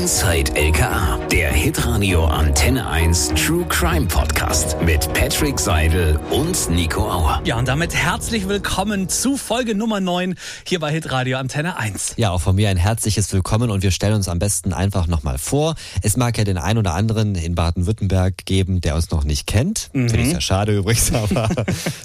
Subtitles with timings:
[0.00, 7.42] Inside LKA, der Hitradio Antenne 1 True Crime Podcast mit Patrick Seidel und Nico Auer.
[7.44, 12.14] Ja, und damit herzlich willkommen zu Folge Nummer 9 hier bei Hitradio Antenne 1.
[12.16, 15.36] Ja, auch von mir ein herzliches Willkommen und wir stellen uns am besten einfach nochmal
[15.36, 15.74] vor.
[16.00, 19.90] Es mag ja den einen oder anderen in Baden-Württemberg geben, der uns noch nicht kennt.
[19.92, 20.08] Mhm.
[20.08, 21.50] Finde ich sehr schade übrigens, aber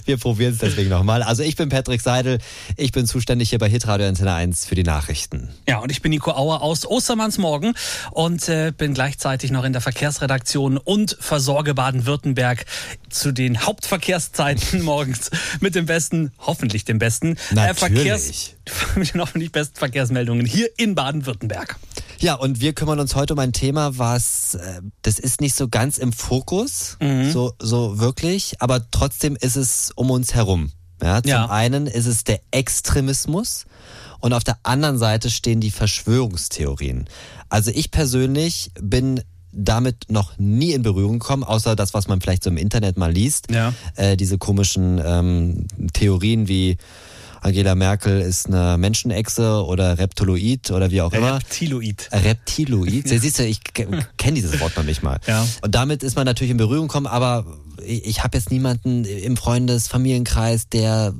[0.04, 1.22] wir probieren es deswegen nochmal.
[1.22, 2.40] Also ich bin Patrick Seidel,
[2.76, 5.48] ich bin zuständig hier bei Hitradio Antenne 1 für die Nachrichten.
[5.66, 7.74] Ja, und ich bin Nico Auer aus Ostermannsmorgen
[8.10, 12.64] und äh, bin gleichzeitig noch in der Verkehrsredaktion und versorge Baden-Württemberg
[13.10, 18.54] zu den Hauptverkehrszeiten morgens mit dem besten, hoffentlich dem besten äh, Verkehrs
[18.96, 21.76] mit den hoffentlich besten Verkehrsmeldungen hier in Baden-Württemberg.
[22.18, 25.68] Ja, und wir kümmern uns heute um ein Thema, was äh, das ist nicht so
[25.68, 27.30] ganz im Fokus, mhm.
[27.30, 30.72] so so wirklich, aber trotzdem ist es um uns herum.
[31.02, 31.50] Ja, zum ja.
[31.50, 33.66] einen ist es der Extremismus
[34.20, 37.06] und auf der anderen Seite stehen die Verschwörungstheorien.
[37.48, 42.44] Also ich persönlich bin damit noch nie in Berührung gekommen, außer das, was man vielleicht
[42.44, 43.50] so im Internet mal liest.
[43.50, 43.72] Ja.
[43.94, 46.76] Äh, diese komischen ähm, Theorien wie
[47.40, 51.36] Angela Merkel ist eine Menschenechse oder Reptiloid oder wie auch immer.
[51.36, 52.08] Reptiloid.
[52.12, 53.08] Reptiloid.
[53.08, 55.20] Siehst du, ich kenne dieses Wort noch nicht mal.
[55.26, 55.46] Ja.
[55.62, 57.46] Und damit ist man natürlich in Berührung gekommen, aber
[57.84, 61.14] ich habe jetzt niemanden im Freundes-, Familienkreis, der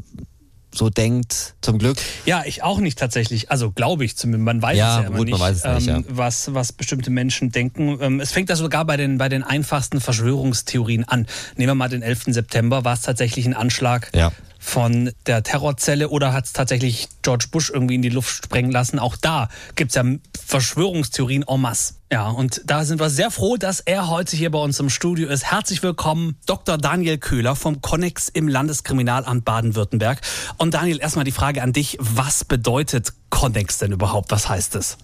[0.76, 1.98] so denkt, zum Glück.
[2.24, 3.50] Ja, ich auch nicht tatsächlich.
[3.50, 4.44] Also glaube ich zumindest.
[4.44, 6.16] Man weiß ja, es ja gut, nicht, man weiß es nicht ähm, ja.
[6.16, 7.98] was, was bestimmte Menschen denken.
[8.00, 11.26] Ähm, es fängt da sogar bei den, bei den einfachsten Verschwörungstheorien an.
[11.56, 12.24] Nehmen wir mal den 11.
[12.28, 14.32] September, war es tatsächlich ein Anschlag ja
[14.66, 18.98] von der Terrorzelle oder hat es tatsächlich George Bush irgendwie in die Luft sprengen lassen?
[18.98, 20.04] Auch da gibt es ja
[20.44, 21.94] Verschwörungstheorien en masse.
[22.12, 25.28] Ja, und da sind wir sehr froh, dass er heute hier bei uns im Studio
[25.28, 25.44] ist.
[25.44, 26.78] Herzlich willkommen, Dr.
[26.78, 30.20] Daniel Köhler vom Connex im Landeskriminalamt Baden-Württemberg.
[30.58, 31.96] Und Daniel, erstmal die Frage an dich.
[32.00, 34.30] Was bedeutet Connex denn überhaupt?
[34.32, 34.98] Was heißt es?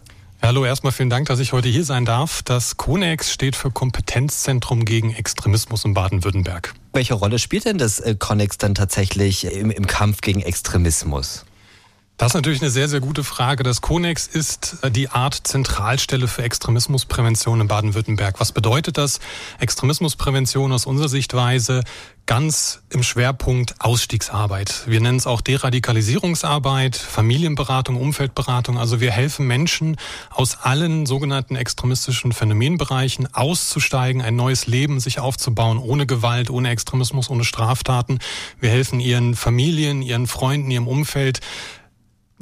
[0.44, 2.42] Hallo, erstmal vielen Dank, dass ich heute hier sein darf.
[2.42, 6.74] Das CONEX steht für Kompetenzzentrum gegen Extremismus in Baden-Württemberg.
[6.92, 11.44] Welche Rolle spielt denn das äh, CONEX dann tatsächlich im, im Kampf gegen Extremismus?
[12.18, 13.64] Das ist natürlich eine sehr, sehr gute Frage.
[13.64, 18.38] Das CONEX ist äh, die Art Zentralstelle für Extremismusprävention in Baden-Württemberg.
[18.38, 19.18] Was bedeutet das?
[19.58, 21.82] Extremismusprävention aus unserer Sichtweise
[22.26, 24.84] ganz im Schwerpunkt Ausstiegsarbeit.
[24.86, 28.78] Wir nennen es auch Deradikalisierungsarbeit, Familienberatung, Umfeldberatung.
[28.78, 29.96] Also wir helfen Menschen
[30.30, 37.28] aus allen sogenannten extremistischen Phänomenbereichen auszusteigen, ein neues Leben sich aufzubauen, ohne Gewalt, ohne Extremismus,
[37.28, 38.20] ohne Straftaten.
[38.60, 41.40] Wir helfen ihren Familien, ihren Freunden, ihrem Umfeld,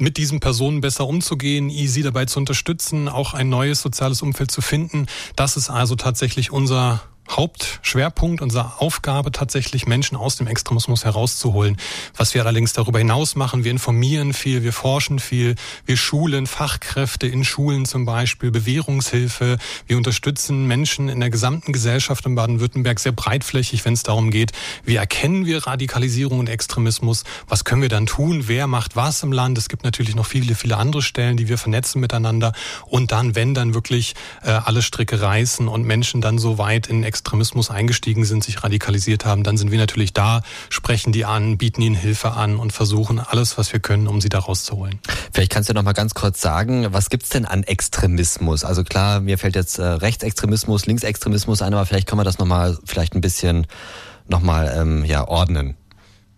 [0.01, 4.61] mit diesen Personen besser umzugehen, sie dabei zu unterstützen, auch ein neues soziales Umfeld zu
[4.61, 5.05] finden.
[5.35, 7.01] Das ist also tatsächlich unser
[7.31, 11.77] Hauptschwerpunkt, unsere Aufgabe tatsächlich Menschen aus dem Extremismus herauszuholen.
[12.15, 15.55] Was wir allerdings darüber hinaus machen, wir informieren viel, wir forschen viel,
[15.85, 22.25] wir schulen Fachkräfte in Schulen zum Beispiel, Bewährungshilfe, wir unterstützen Menschen in der gesamten Gesellschaft
[22.25, 24.51] in Baden-Württemberg sehr breitflächig, wenn es darum geht,
[24.83, 29.31] wie erkennen wir Radikalisierung und Extremismus, was können wir dann tun, wer macht was im
[29.31, 29.57] Land.
[29.57, 32.51] Es gibt natürlich noch viele, viele andere Stellen, die wir vernetzen miteinander
[32.87, 37.03] und dann, wenn dann wirklich äh, alle Stricke reißen und Menschen dann so weit in
[37.03, 37.20] Extremismus
[37.71, 41.95] eingestiegen sind, sich radikalisiert haben, dann sind wir natürlich da, sprechen die an, bieten ihnen
[41.95, 44.99] Hilfe an und versuchen alles, was wir können, um sie da rauszuholen.
[45.33, 48.63] Vielleicht kannst du noch mal ganz kurz sagen, was gibt's denn an Extremismus?
[48.63, 52.47] Also klar, mir fällt jetzt äh, Rechtsextremismus, Linksextremismus ein, aber vielleicht können wir das noch
[52.47, 53.67] mal vielleicht ein bisschen
[54.27, 55.75] noch mal ähm, ja ordnen.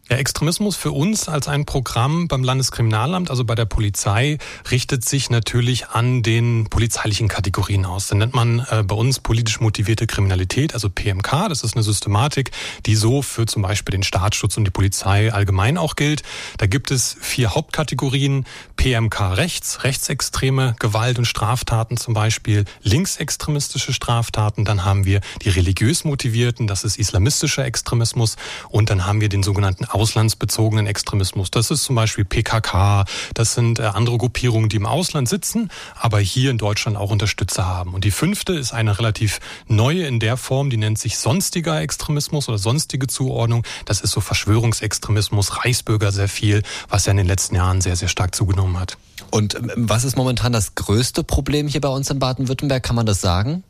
[0.09, 4.37] Ja, Extremismus für uns als ein Programm beim Landeskriminalamt, also bei der Polizei,
[4.69, 8.07] richtet sich natürlich an den polizeilichen Kategorien aus.
[8.07, 11.47] Den nennt man äh, bei uns politisch motivierte Kriminalität, also PMK.
[11.47, 12.51] Das ist eine Systematik,
[12.85, 16.23] die so für zum Beispiel den Staatsschutz und die Polizei allgemein auch gilt.
[16.57, 18.45] Da gibt es vier Hauptkategorien.
[18.75, 24.65] PMK rechts, rechtsextreme Gewalt und Straftaten zum Beispiel, linksextremistische Straftaten.
[24.65, 28.35] Dann haben wir die religiös motivierten, das ist islamistischer Extremismus.
[28.67, 31.51] Und dann haben wir den sogenannten auslandsbezogenen Extremismus.
[31.51, 36.19] Das ist zum Beispiel PKK, das sind äh, andere Gruppierungen, die im Ausland sitzen, aber
[36.19, 37.93] hier in Deutschland auch Unterstützer haben.
[37.93, 42.49] Und die fünfte ist eine relativ neue in der Form, die nennt sich sonstiger Extremismus
[42.49, 43.63] oder sonstige Zuordnung.
[43.85, 48.07] Das ist so Verschwörungsextremismus, Reichsbürger sehr viel, was ja in den letzten Jahren sehr, sehr
[48.07, 48.97] stark zugenommen hat.
[49.31, 52.83] Und ähm, was ist momentan das größte Problem hier bei uns in Baden-Württemberg?
[52.83, 53.63] Kann man das sagen?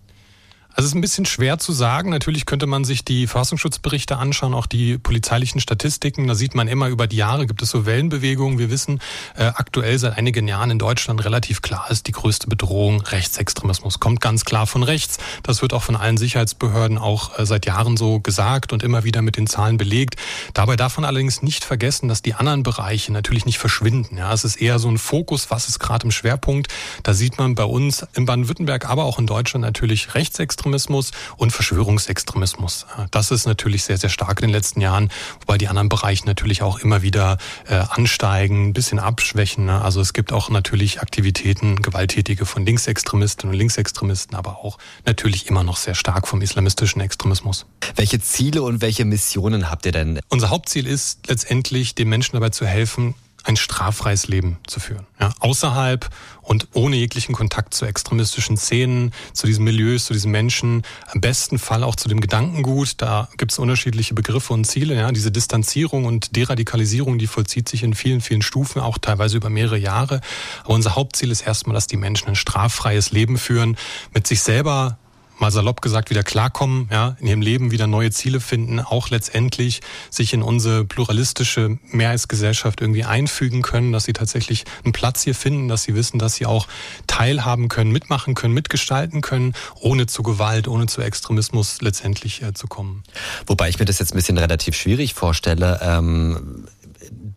[0.76, 2.10] Also es ist ein bisschen schwer zu sagen.
[2.10, 6.28] Natürlich könnte man sich die Verfassungsschutzberichte anschauen, auch die polizeilichen Statistiken.
[6.28, 8.58] Da sieht man immer über die Jahre gibt es so Wellenbewegungen.
[8.58, 9.00] Wir wissen
[9.38, 14.00] äh, aktuell seit einigen Jahren in Deutschland relativ klar ist die größte Bedrohung Rechtsextremismus.
[14.00, 15.20] Kommt ganz klar von rechts.
[15.44, 19.22] Das wird auch von allen Sicherheitsbehörden auch äh, seit Jahren so gesagt und immer wieder
[19.22, 20.16] mit den Zahlen belegt.
[20.56, 24.18] Dabei darf man allerdings nicht vergessen, dass die anderen Bereiche natürlich nicht verschwinden.
[24.18, 26.74] Ja, es ist eher so ein Fokus, was ist gerade im Schwerpunkt.
[27.04, 31.52] Da sieht man bei uns in Baden-Württemberg, aber auch in Deutschland natürlich Rechtsextremismus Rechtsextremismus und
[31.52, 32.86] Verschwörungsextremismus.
[33.12, 35.10] Das ist natürlich sehr, sehr stark in den letzten Jahren,
[35.42, 37.38] wobei die anderen Bereiche natürlich auch immer wieder
[37.68, 39.66] äh, ansteigen, ein bisschen abschwächen.
[39.66, 39.82] Ne?
[39.82, 45.64] Also es gibt auch natürlich Aktivitäten, gewalttätige von Linksextremisten und Linksextremisten, aber auch natürlich immer
[45.64, 47.66] noch sehr stark vom islamistischen Extremismus.
[47.96, 50.20] Welche Ziele und welche Missionen habt ihr denn?
[50.30, 55.06] Unser Hauptziel ist letztendlich, den Menschen dabei zu helfen, ein straffreies Leben zu führen.
[55.20, 56.10] Ja, außerhalb
[56.42, 61.60] und ohne jeglichen Kontakt zu extremistischen Szenen, zu diesen Milieus, zu diesen Menschen, am besten
[61.60, 63.02] Fall auch zu dem Gedankengut.
[63.02, 64.96] Da gibt es unterschiedliche Begriffe und Ziele.
[64.96, 69.50] Ja, diese Distanzierung und Deradikalisierung, die vollzieht sich in vielen, vielen Stufen, auch teilweise über
[69.50, 70.22] mehrere Jahre.
[70.64, 73.78] Aber unser Hauptziel ist erstmal, dass die Menschen ein straffreies Leben führen,
[74.14, 74.98] mit sich selber
[75.40, 79.82] mal salopp gesagt wieder klarkommen, ja, in ihrem Leben wieder neue Ziele finden, auch letztendlich
[80.10, 85.68] sich in unsere pluralistische Mehrheitsgesellschaft irgendwie einfügen können, dass sie tatsächlich einen Platz hier finden,
[85.68, 86.68] dass sie wissen, dass sie auch
[87.08, 92.68] teilhaben können, mitmachen können, mitgestalten können, ohne zu Gewalt, ohne zu Extremismus letztendlich äh, zu
[92.68, 93.04] kommen.
[93.46, 95.80] Wobei ich mir das jetzt ein bisschen relativ schwierig vorstelle.
[95.82, 96.68] Ähm,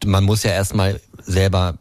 [0.05, 1.79] man muss ja erstmal selber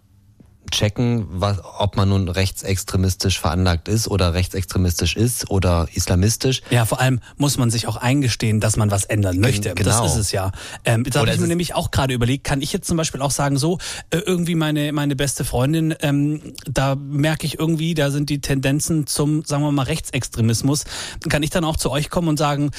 [0.71, 6.61] checken, was, ob man nun rechtsextremistisch veranlagt ist oder rechtsextremistisch ist oder islamistisch.
[6.69, 9.73] Ja, vor allem muss man sich auch eingestehen, dass man was ändern möchte.
[9.73, 10.03] Genau.
[10.03, 10.51] Das ist es ja.
[10.83, 13.31] Ähm, da habe ich mir nämlich auch gerade überlegt, kann ich jetzt zum Beispiel auch
[13.31, 13.77] sagen, so
[14.09, 19.07] äh, irgendwie meine meine beste Freundin, ähm, da merke ich irgendwie, da sind die Tendenzen
[19.07, 20.85] zum, sagen wir mal, Rechtsextremismus.
[21.29, 22.71] Kann ich dann auch zu euch kommen und sagen,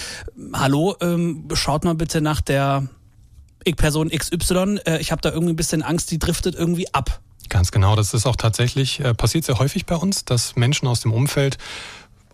[0.53, 2.89] hallo, ähm, schaut mal bitte nach der
[3.75, 7.21] Person XY, äh, ich habe da irgendwie ein bisschen Angst, die driftet irgendwie ab.
[7.49, 11.01] Ganz genau, das ist auch tatsächlich, äh, passiert sehr häufig bei uns, dass Menschen aus
[11.01, 11.59] dem Umfeld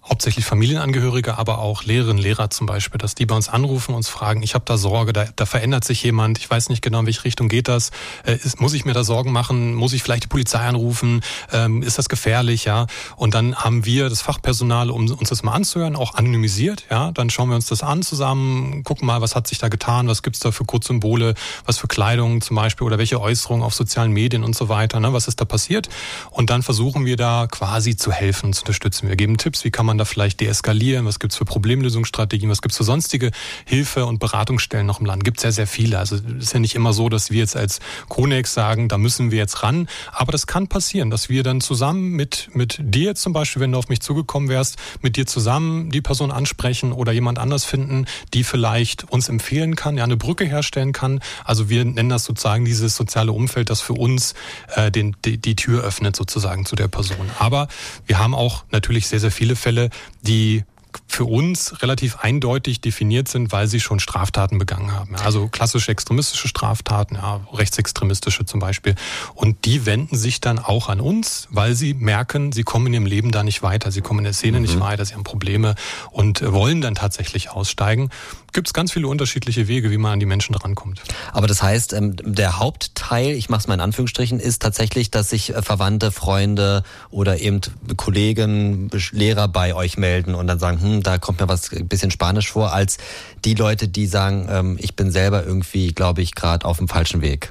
[0.05, 4.43] hauptsächlich Familienangehörige, aber auch Lehrerinnen, Lehrer zum Beispiel, dass die bei uns anrufen, uns fragen,
[4.43, 7.25] ich habe da Sorge, da, da verändert sich jemand, ich weiß nicht genau, in welche
[7.25, 7.93] Richtung geht das,
[8.25, 11.23] äh, ist, muss ich mir da Sorgen machen, muss ich vielleicht die Polizei anrufen,
[11.53, 12.87] ähm, ist das gefährlich, ja?
[13.17, 17.13] Und dann haben wir das Fachpersonal, um uns das mal anzuhören, auch anonymisiert, ja?
[17.13, 20.23] Dann schauen wir uns das an zusammen, gucken mal, was hat sich da getan, was
[20.23, 21.35] gibt's da für Kurzsymbole,
[21.65, 25.13] was für Kleidung zum Beispiel oder welche Äußerungen auf sozialen Medien und so weiter, ne?
[25.13, 25.89] was ist da passiert?
[26.31, 29.09] Und dann versuchen wir da quasi zu helfen, zu unterstützen.
[29.09, 31.05] Wir geben Tipps, wie kann man man da vielleicht deeskalieren?
[31.05, 32.51] Was gibt es für Problemlösungsstrategien?
[32.51, 33.31] Was gibt es für sonstige
[33.67, 35.23] Hilfe- und Beratungsstellen noch im Land?
[35.23, 35.99] Gibt sehr, sehr viele.
[35.99, 39.31] Also es ist ja nicht immer so, dass wir jetzt als Konex sagen, da müssen
[39.31, 39.89] wir jetzt ran.
[40.13, 43.79] Aber das kann passieren, dass wir dann zusammen mit, mit dir zum Beispiel, wenn du
[43.79, 48.45] auf mich zugekommen wärst, mit dir zusammen die Person ansprechen oder jemand anders finden, die
[48.45, 51.21] vielleicht uns empfehlen kann, ja eine Brücke herstellen kann.
[51.45, 54.33] Also wir nennen das sozusagen dieses soziale Umfeld, das für uns
[54.75, 57.31] äh, den, die, die Tür öffnet sozusagen zu der Person.
[57.39, 57.69] Aber
[58.07, 59.82] wir haben auch natürlich sehr, sehr viele Fälle,
[60.23, 60.65] Die
[61.13, 65.15] für uns relativ eindeutig definiert sind, weil sie schon Straftaten begangen haben.
[65.17, 68.95] Also klassische extremistische Straftaten, ja, rechtsextremistische zum Beispiel.
[69.35, 73.07] Und die wenden sich dann auch an uns, weil sie merken, sie kommen in ihrem
[73.07, 74.63] Leben da nicht weiter, sie kommen in der Szene mhm.
[74.63, 75.75] nicht weiter, sie haben Probleme
[76.11, 78.11] und wollen dann tatsächlich aussteigen
[78.53, 81.03] gibt es ganz viele unterschiedliche Wege, wie man an die Menschen drankommt.
[81.33, 85.31] Aber das heißt, ähm, der Hauptteil, ich mache es mal in Anführungsstrichen, ist tatsächlich, dass
[85.31, 87.61] sich äh, Verwandte, Freunde oder eben
[87.97, 92.11] Kollegen, Lehrer bei euch melden und dann sagen, hm, da kommt mir was ein bisschen
[92.11, 92.99] Spanisch vor, als
[93.45, 97.23] die Leute, die sagen, ähm, ich bin selber irgendwie, glaube ich, gerade auf dem falschen
[97.23, 97.51] Weg.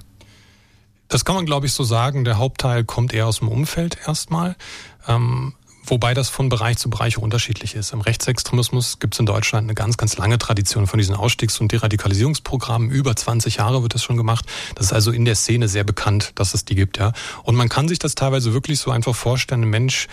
[1.07, 2.23] Das kann man, glaube ich, so sagen.
[2.23, 4.55] Der Hauptteil kommt eher aus dem Umfeld erstmal.
[5.07, 5.53] Ähm,
[5.83, 7.91] Wobei das von Bereich zu Bereich unterschiedlich ist.
[7.91, 11.71] Im Rechtsextremismus gibt es in Deutschland eine ganz, ganz lange Tradition von diesen Ausstiegs- und
[11.71, 12.91] Deradikalisierungsprogrammen.
[12.91, 14.45] Über 20 Jahre wird das schon gemacht.
[14.75, 17.13] Das ist also in der Szene sehr bekannt, dass es die gibt, ja.
[17.43, 19.63] Und man kann sich das teilweise wirklich so einfach vorstellen.
[19.63, 20.07] Ein Mensch,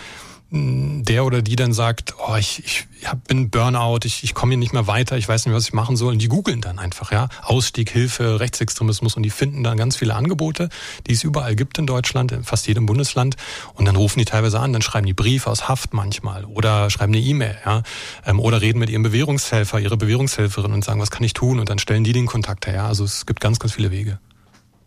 [0.51, 2.87] der oder die dann sagt, oh, ich, ich
[3.27, 5.95] bin Burnout, ich, ich komme hier nicht mehr weiter, ich weiß nicht, was ich machen
[5.95, 6.13] soll.
[6.13, 10.15] Und die googeln dann einfach, ja, Ausstieg, Hilfe, Rechtsextremismus und die finden dann ganz viele
[10.15, 10.69] Angebote,
[11.05, 13.35] die es überall gibt in Deutschland, in fast jedem Bundesland.
[13.75, 17.13] Und dann rufen die teilweise an, dann schreiben die Briefe aus Haft manchmal oder schreiben
[17.13, 17.83] eine E-Mail, ja,
[18.25, 21.59] ähm, oder reden mit ihrem Bewährungshelfer, ihrer Bewährungshelferin und sagen, was kann ich tun?
[21.59, 22.73] Und dann stellen die den Kontakt her.
[22.73, 24.19] Ja, also es gibt ganz, ganz viele Wege.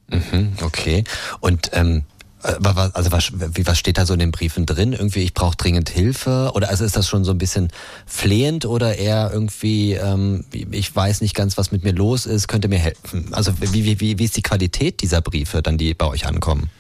[0.09, 1.05] Mhm, okay.
[1.41, 2.03] Und ähm, äh,
[2.43, 4.93] also was, wie, was steht da so in den Briefen drin?
[4.93, 6.51] Irgendwie, ich brauche dringend Hilfe?
[6.55, 7.69] Oder also ist das schon so ein bisschen
[8.07, 12.69] flehend oder eher irgendwie, ähm, ich weiß nicht ganz, was mit mir los ist, könnte
[12.69, 13.33] mir helfen?
[13.33, 16.71] Also wie, wie, wie, wie ist die Qualität dieser Briefe dann, die bei euch ankommen?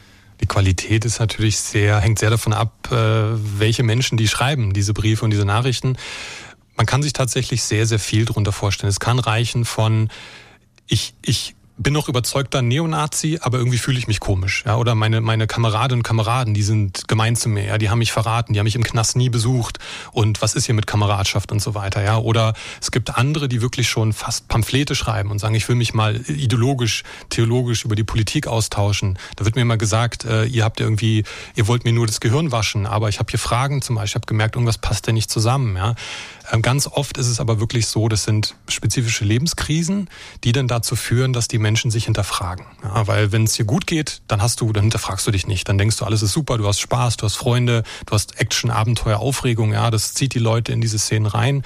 [0.40, 4.92] Die Qualität ist natürlich sehr, hängt sehr davon ab, äh, welche Menschen die schreiben, diese
[4.92, 5.96] Briefe und diese Nachrichten.
[6.76, 8.90] man kann sich tatsächlich sehr, sehr viel darunter vorstellen.
[8.90, 10.08] Es kann reichen von
[10.88, 14.64] ich, ich bin noch überzeugter Neonazi, aber irgendwie fühle ich mich komisch.
[14.66, 14.76] Ja?
[14.76, 17.78] Oder meine, meine Kameradinnen und Kameraden, die sind gemein zu mir, ja?
[17.78, 19.78] die haben mich verraten, die haben mich im Knast nie besucht.
[20.12, 22.02] Und was ist hier mit Kameradschaft und so weiter.
[22.02, 22.18] Ja?
[22.18, 25.94] Oder es gibt andere, die wirklich schon fast Pamphlete schreiben und sagen, ich will mich
[25.94, 29.18] mal ideologisch, theologisch über die Politik austauschen.
[29.36, 31.24] Da wird mir immer gesagt, äh, ihr habt irgendwie,
[31.54, 34.14] ihr wollt mir nur das Gehirn waschen, aber ich habe hier Fragen zum Beispiel, ich
[34.16, 35.76] habe gemerkt, irgendwas passt ja nicht zusammen.
[35.76, 35.94] Ja?
[36.50, 40.08] Ähm, ganz oft ist es aber wirklich so, das sind spezifische Lebenskrisen,
[40.44, 42.66] die dann dazu führen, dass die Menschen sich hinterfragen.
[42.82, 45.68] Ja, weil wenn es dir gut geht, dann hast du, dann hinterfragst du dich nicht.
[45.68, 48.70] Dann denkst du, alles ist super, du hast Spaß, du hast Freunde, du hast Action,
[48.70, 49.72] Abenteuer, Aufregung.
[49.72, 51.62] Ja, das zieht die Leute in diese Szenen rein.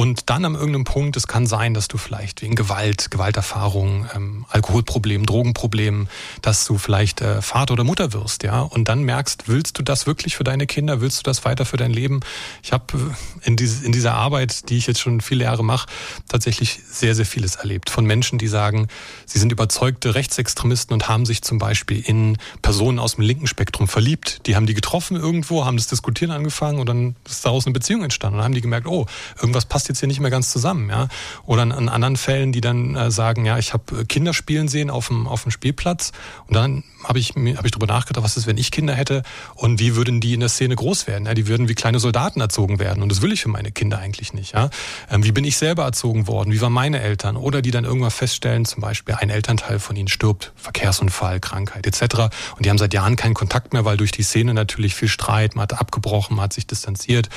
[0.00, 4.46] Und dann am irgendeinem Punkt, es kann sein, dass du vielleicht wegen Gewalt, Gewalterfahrung, ähm,
[4.48, 6.08] Alkoholproblemen, Drogenproblemen,
[6.40, 10.06] dass du vielleicht äh, Vater oder Mutter wirst, ja, und dann merkst, willst du das
[10.06, 12.20] wirklich für deine Kinder, willst du das weiter für dein Leben?
[12.62, 15.86] Ich habe äh, in, diese, in dieser Arbeit, die ich jetzt schon viele Jahre mache,
[16.28, 17.90] tatsächlich sehr, sehr vieles erlebt.
[17.90, 18.88] Von Menschen, die sagen,
[19.26, 23.86] sie sind überzeugte Rechtsextremisten und haben sich zum Beispiel in Personen aus dem linken Spektrum
[23.86, 24.46] verliebt.
[24.46, 28.02] Die haben die getroffen irgendwo, haben das Diskutieren angefangen und dann ist daraus eine Beziehung
[28.02, 28.36] entstanden.
[28.36, 29.04] Und dann haben die gemerkt, oh,
[29.36, 30.88] irgendwas passt jetzt hier nicht mehr ganz zusammen.
[30.88, 31.08] Ja?
[31.44, 34.90] Oder in, anderen Fällen, die dann äh, sagen, ja, ich habe äh, Kinder spielen sehen
[34.90, 36.12] auf dem, auf dem Spielplatz
[36.46, 39.22] und dann habe ich, hab ich darüber nachgedacht, was ist, wenn ich Kinder hätte
[39.54, 41.26] und wie würden die in der Szene groß werden?
[41.26, 41.34] Ja?
[41.34, 44.32] Die würden wie kleine Soldaten erzogen werden und das will ich für meine Kinder eigentlich
[44.32, 44.54] nicht.
[44.54, 44.70] Ja?
[45.10, 46.52] Ähm, wie bin ich selber erzogen worden?
[46.52, 47.36] Wie waren meine Eltern?
[47.36, 52.30] Oder die dann irgendwann feststellen, zum Beispiel ein Elternteil von ihnen stirbt, Verkehrsunfall, Krankheit etc.
[52.56, 55.56] Und die haben seit Jahren keinen Kontakt mehr, weil durch die Szene natürlich viel Streit,
[55.56, 57.28] man hat abgebrochen, man hat sich distanziert.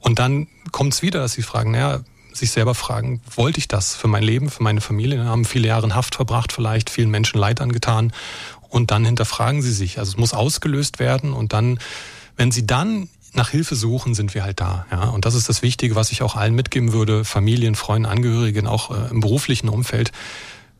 [0.00, 2.00] Und dann kommt es wieder, dass sie fragen, naja,
[2.32, 5.24] sich selber fragen, wollte ich das für mein Leben, für meine Familie?
[5.24, 8.12] Haben viele Jahre in Haft verbracht, vielleicht vielen Menschen Leid angetan.
[8.68, 9.98] Und dann hinterfragen sie sich.
[9.98, 11.78] Also es muss ausgelöst werden und dann,
[12.36, 14.86] wenn sie dann nach Hilfe suchen, sind wir halt da.
[14.90, 15.04] Ja?
[15.04, 18.90] Und das ist das Wichtige, was ich auch allen mitgeben würde, Familien, Freunden, Angehörigen, auch
[18.90, 20.10] äh, im beruflichen Umfeld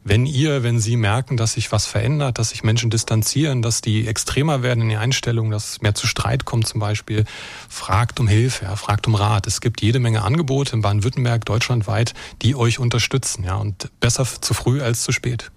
[0.09, 4.07] wenn ihr, wenn Sie merken, dass sich was verändert, dass sich Menschen distanzieren, dass die
[4.07, 7.25] extremer werden in der Einstellung, dass mehr zu Streit kommt zum Beispiel,
[7.69, 9.49] fragt um Hilfe, ja, fragt um Rat.
[9.49, 13.43] Es gibt jede Menge Angebote in Baden-Württemberg, deutschlandweit, die euch unterstützen.
[13.43, 15.51] Ja, und besser zu früh als zu spät.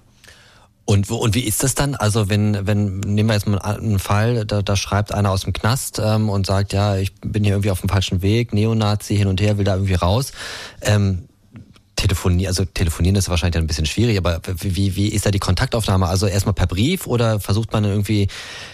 [0.85, 1.93] Und, und wie ist das dann?
[1.93, 5.53] Also wenn, wenn, nehmen wir jetzt mal einen Fall, da, da schreibt einer aus dem
[5.53, 9.27] Knast ähm, und sagt, ja, ich bin hier irgendwie auf dem falschen Weg, Neonazi hin
[9.27, 10.31] und her, will da irgendwie raus.
[10.81, 11.28] Ähm,
[11.99, 16.07] telefonieren, also telefonieren ist wahrscheinlich ein bisschen schwierig, aber wie, wie ist da die Kontaktaufnahme?
[16.07, 18.27] Also erstmal per Brief oder versucht man irgendwie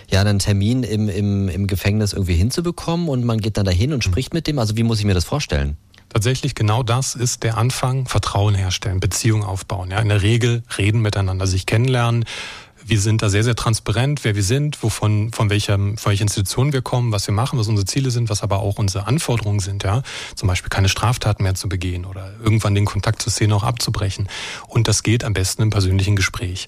[0.10, 4.04] ja einen Termin im, im, im Gefängnis irgendwie hinzubekommen und man geht dann dahin und
[4.04, 4.60] spricht mit dem?
[4.60, 5.78] Also wie muss ich mir das vorstellen?
[6.10, 9.92] Tatsächlich genau das ist der Anfang, Vertrauen herstellen, Beziehung aufbauen.
[9.92, 12.24] Ja, in der Regel reden miteinander, sich kennenlernen,
[12.88, 16.72] wir sind da sehr, sehr transparent, wer wir sind, wovon, von welcher, von welcher Institution
[16.72, 19.84] wir kommen, was wir machen, was unsere Ziele sind, was aber auch unsere Anforderungen sind,
[19.84, 20.04] ja.
[20.36, 24.30] Zum Beispiel keine Straftaten mehr zu begehen oder irgendwann den Kontakt zur Szene auch abzubrechen.
[24.68, 26.68] Und das geht am besten im persönlichen Gespräch.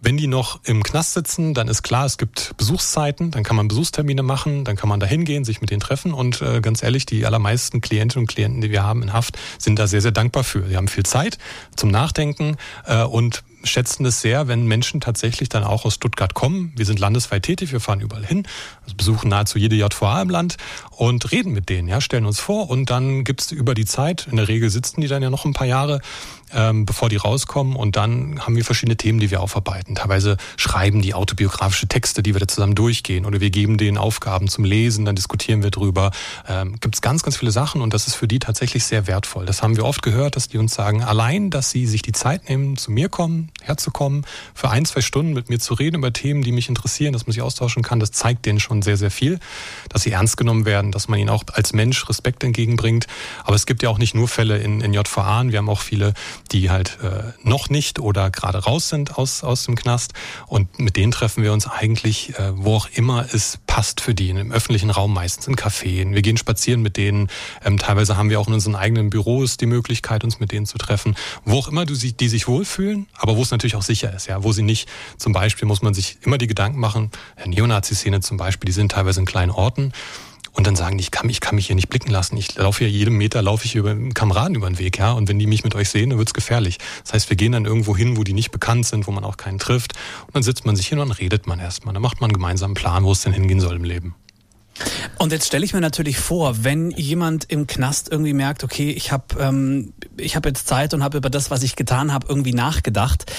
[0.00, 3.66] Wenn die noch im Knast sitzen, dann ist klar, es gibt Besuchszeiten, dann kann man
[3.66, 7.04] Besuchstermine machen, dann kann man da hingehen, sich mit denen treffen und äh, ganz ehrlich,
[7.04, 10.44] die allermeisten Klientinnen und Klienten, die wir haben in Haft, sind da sehr, sehr dankbar
[10.44, 10.68] für.
[10.68, 11.38] Sie haben viel Zeit
[11.74, 16.72] zum Nachdenken äh, und schätzen es sehr, wenn Menschen tatsächlich dann auch aus Stuttgart kommen.
[16.76, 18.46] Wir sind landesweit tätig, wir fahren überall hin,
[18.84, 20.56] also besuchen nahezu jede JVA im Land
[20.90, 24.36] und reden mit denen, ja, stellen uns vor und dann gibt's über die Zeit, in
[24.36, 26.00] der Regel sitzen die dann ja noch ein paar Jahre,
[26.54, 27.76] ähm, bevor die rauskommen.
[27.76, 29.94] Und dann haben wir verschiedene Themen, die wir aufarbeiten.
[29.94, 33.24] Teilweise schreiben die autobiografische Texte, die wir da zusammen durchgehen.
[33.24, 36.10] Oder wir geben denen Aufgaben zum Lesen, dann diskutieren wir drüber.
[36.48, 39.46] Ähm, Gibt es ganz, ganz viele Sachen und das ist für die tatsächlich sehr wertvoll.
[39.46, 42.48] Das haben wir oft gehört, dass die uns sagen, allein, dass sie sich die Zeit
[42.48, 44.24] nehmen, zu mir kommen, herzukommen,
[44.54, 47.32] für ein, zwei Stunden mit mir zu reden über Themen, die mich interessieren, dass man
[47.32, 49.38] sich austauschen kann, das zeigt denen schon sehr, sehr viel.
[49.88, 53.06] Dass sie ernst genommen werden, dass man ihnen auch als Mensch Respekt entgegenbringt.
[53.44, 56.14] Aber es gibt ja auch nicht nur Fälle in, in JVA, wir haben auch viele
[56.52, 60.12] die halt äh, noch nicht oder gerade raus sind aus, aus dem Knast.
[60.46, 64.30] Und mit denen treffen wir uns eigentlich, äh, wo auch immer es passt für die,
[64.30, 66.12] im öffentlichen Raum meistens, in Cafés.
[66.12, 67.28] Wir gehen spazieren mit denen.
[67.64, 70.78] Ähm, teilweise haben wir auch in unseren eigenen Büros die Möglichkeit, uns mit denen zu
[70.78, 71.16] treffen.
[71.44, 74.26] Wo auch immer du sie, die sich wohlfühlen, aber wo es natürlich auch sicher ist,
[74.26, 77.10] ja, wo sie nicht, zum Beispiel muss man sich immer die Gedanken machen,
[77.44, 79.92] Neonazi-Szene zum Beispiel, die sind teilweise in kleinen Orten
[80.58, 82.36] und dann sagen die, ich kann, ich kann mich hier nicht blicken lassen.
[82.36, 85.12] Ich laufe hier jeden Meter, laufe ich über Kameraden über den Weg, ja.
[85.12, 86.78] Und wenn die mich mit euch sehen, dann wird's gefährlich.
[87.04, 89.36] Das heißt, wir gehen dann irgendwo hin, wo die nicht bekannt sind, wo man auch
[89.36, 89.92] keinen trifft.
[90.26, 91.94] Und dann sitzt man sich hin und dann redet man erstmal.
[91.94, 94.16] Dann macht man einen gemeinsamen Plan, wo es denn hingehen soll im Leben.
[95.18, 99.12] Und jetzt stelle ich mir natürlich vor, wenn jemand im Knast irgendwie merkt, okay, ich
[99.12, 99.92] habe ähm,
[100.38, 103.30] habe jetzt Zeit und habe über das, was ich getan habe, irgendwie nachgedacht,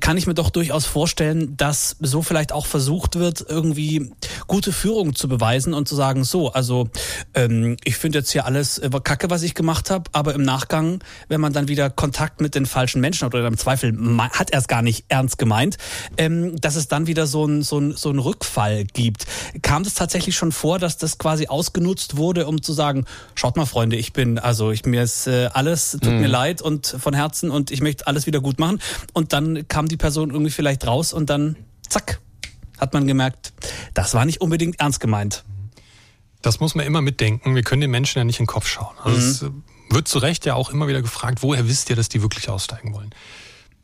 [0.00, 4.12] kann ich mir doch durchaus vorstellen, dass so vielleicht auch versucht wird, irgendwie
[4.46, 6.88] gute Führung zu beweisen und zu sagen, so, also
[7.34, 11.02] ähm, ich finde jetzt hier alles äh, Kacke, was ich gemacht habe, aber im Nachgang,
[11.28, 13.92] wenn man dann wieder Kontakt mit den falschen Menschen hat oder im Zweifel
[14.32, 15.78] hat er es gar nicht ernst gemeint,
[16.18, 19.26] ähm, dass es dann wieder so ein, so, ein, so ein Rückfall gibt.
[19.62, 23.66] Kam das tatsächlich schon vor, dass das quasi ausgenutzt wurde, um zu sagen, schaut mal,
[23.66, 26.20] Freunde, ich bin, also ich mir ist äh, alles, tut mhm.
[26.20, 28.80] mir leid und von Herzen und ich möchte alles wieder gut machen.
[29.12, 31.56] Und dann kam die Person irgendwie vielleicht raus und dann
[31.88, 32.20] zack,
[32.78, 33.52] hat man gemerkt,
[33.94, 35.44] das war nicht unbedingt ernst gemeint.
[36.42, 37.54] Das muss man immer mitdenken.
[37.54, 38.94] Wir können den Menschen ja nicht in den Kopf schauen.
[39.02, 39.30] Also mhm.
[39.30, 39.50] es äh,
[39.94, 42.94] wird zu Recht ja auch immer wieder gefragt, woher wisst ihr, dass die wirklich aussteigen
[42.94, 43.14] wollen?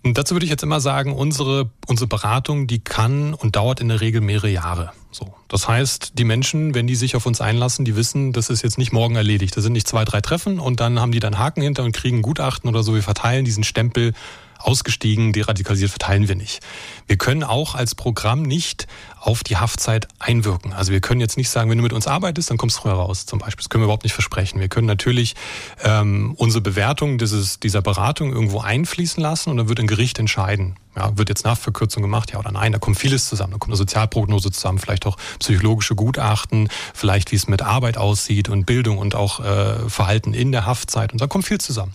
[0.05, 3.89] Und dazu würde ich jetzt immer sagen, unsere, unsere Beratung, die kann und dauert in
[3.89, 4.93] der Regel mehrere Jahre.
[5.11, 5.33] So.
[5.49, 8.79] Das heißt, die Menschen, wenn die sich auf uns einlassen, die wissen, das ist jetzt
[8.79, 9.57] nicht morgen erledigt.
[9.57, 12.23] Das sind nicht zwei, drei Treffen und dann haben die dann Haken hinter und kriegen
[12.23, 12.95] Gutachten oder so.
[12.95, 14.13] Wir verteilen diesen Stempel
[14.59, 16.61] ausgestiegen, deradikalisiert verteilen wir nicht.
[17.07, 18.87] Wir können auch als Programm nicht
[19.21, 20.73] auf die Haftzeit einwirken.
[20.73, 22.93] Also wir können jetzt nicht sagen, wenn du mit uns arbeitest, dann kommst du früher
[22.93, 23.63] raus zum Beispiel.
[23.63, 24.61] Das können wir überhaupt nicht versprechen.
[24.61, 25.35] Wir können natürlich
[25.83, 30.77] ähm, unsere Bewertung dieses, dieser Beratung irgendwo einfließen lassen und dann wird ein Gericht entscheiden.
[30.97, 33.53] Ja, wird jetzt Nachverkürzung gemacht, ja oder nein, da kommt vieles zusammen.
[33.53, 38.49] Da kommt eine Sozialprognose zusammen, vielleicht auch psychologische Gutachten, vielleicht wie es mit Arbeit aussieht
[38.49, 41.95] und Bildung und auch äh, Verhalten in der Haftzeit und da kommt viel zusammen.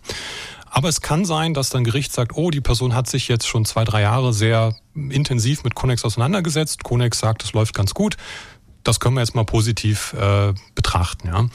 [0.75, 3.63] Aber es kann sein, dass dann Gericht sagt, oh, die Person hat sich jetzt schon
[3.63, 6.83] zwei, drei Jahre sehr intensiv mit Connex auseinandergesetzt.
[6.83, 8.17] Connex sagt, es läuft ganz gut.
[8.83, 11.27] Das können wir jetzt mal positiv äh, betrachten.
[11.27, 11.45] Ja.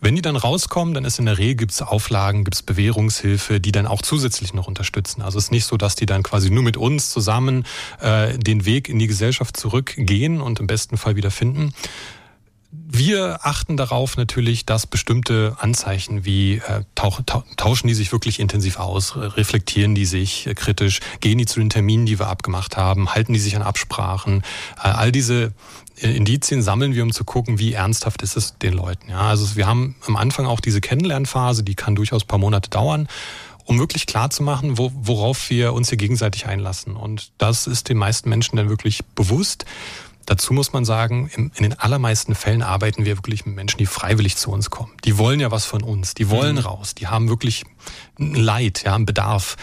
[0.00, 3.86] Wenn die dann rauskommen, dann ist in der Regel gibt's Auflagen, gibt's Bewährungshilfe, die dann
[3.86, 5.20] auch zusätzlich noch unterstützen.
[5.20, 7.66] Also es ist nicht so, dass die dann quasi nur mit uns zusammen
[8.00, 11.74] äh, den Weg in die Gesellschaft zurückgehen und im besten Fall wieder finden,
[12.70, 19.16] wir achten darauf natürlich, dass bestimmte Anzeichen wie äh, tauschen die sich wirklich intensiv aus,
[19.16, 23.32] reflektieren die sich äh, kritisch, gehen die zu den Terminen, die wir abgemacht haben, halten
[23.32, 24.42] die sich an Absprachen.
[24.82, 25.52] Äh, all diese
[26.00, 29.10] äh, Indizien sammeln wir, um zu gucken, wie ernsthaft ist es den Leuten.
[29.10, 32.70] Ja, also wir haben am Anfang auch diese Kennenlernphase, die kann durchaus ein paar Monate
[32.70, 33.08] dauern
[33.68, 36.94] um wirklich klar zu machen, wo, worauf wir uns hier gegenseitig einlassen.
[36.94, 39.66] Und das ist den meisten Menschen dann wirklich bewusst.
[40.26, 44.36] Dazu muss man sagen, in den allermeisten Fällen arbeiten wir wirklich mit Menschen, die freiwillig
[44.36, 44.92] zu uns kommen.
[45.04, 46.62] Die wollen ja was von uns, die wollen mhm.
[46.62, 47.64] raus, die haben wirklich
[48.18, 49.56] ein Leid, ja, einen Bedarf.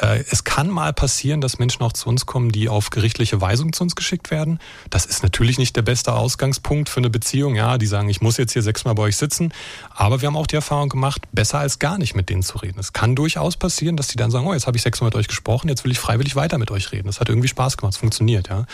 [0.00, 3.72] Äh, es kann mal passieren, dass Menschen auch zu uns kommen, die auf gerichtliche Weisung
[3.72, 4.58] zu uns geschickt werden.
[4.90, 7.54] Das ist natürlich nicht der beste Ausgangspunkt für eine Beziehung.
[7.54, 9.52] Ja, die sagen, ich muss jetzt hier sechsmal bei euch sitzen.
[9.94, 12.78] Aber wir haben auch die Erfahrung gemacht, besser als gar nicht mit denen zu reden.
[12.78, 15.28] Es kann durchaus passieren, dass die dann sagen, oh, jetzt habe ich sechsmal mit euch
[15.28, 17.06] gesprochen, jetzt will ich freiwillig weiter mit euch reden.
[17.06, 18.66] Das hat irgendwie Spaß gemacht, es funktioniert, ja.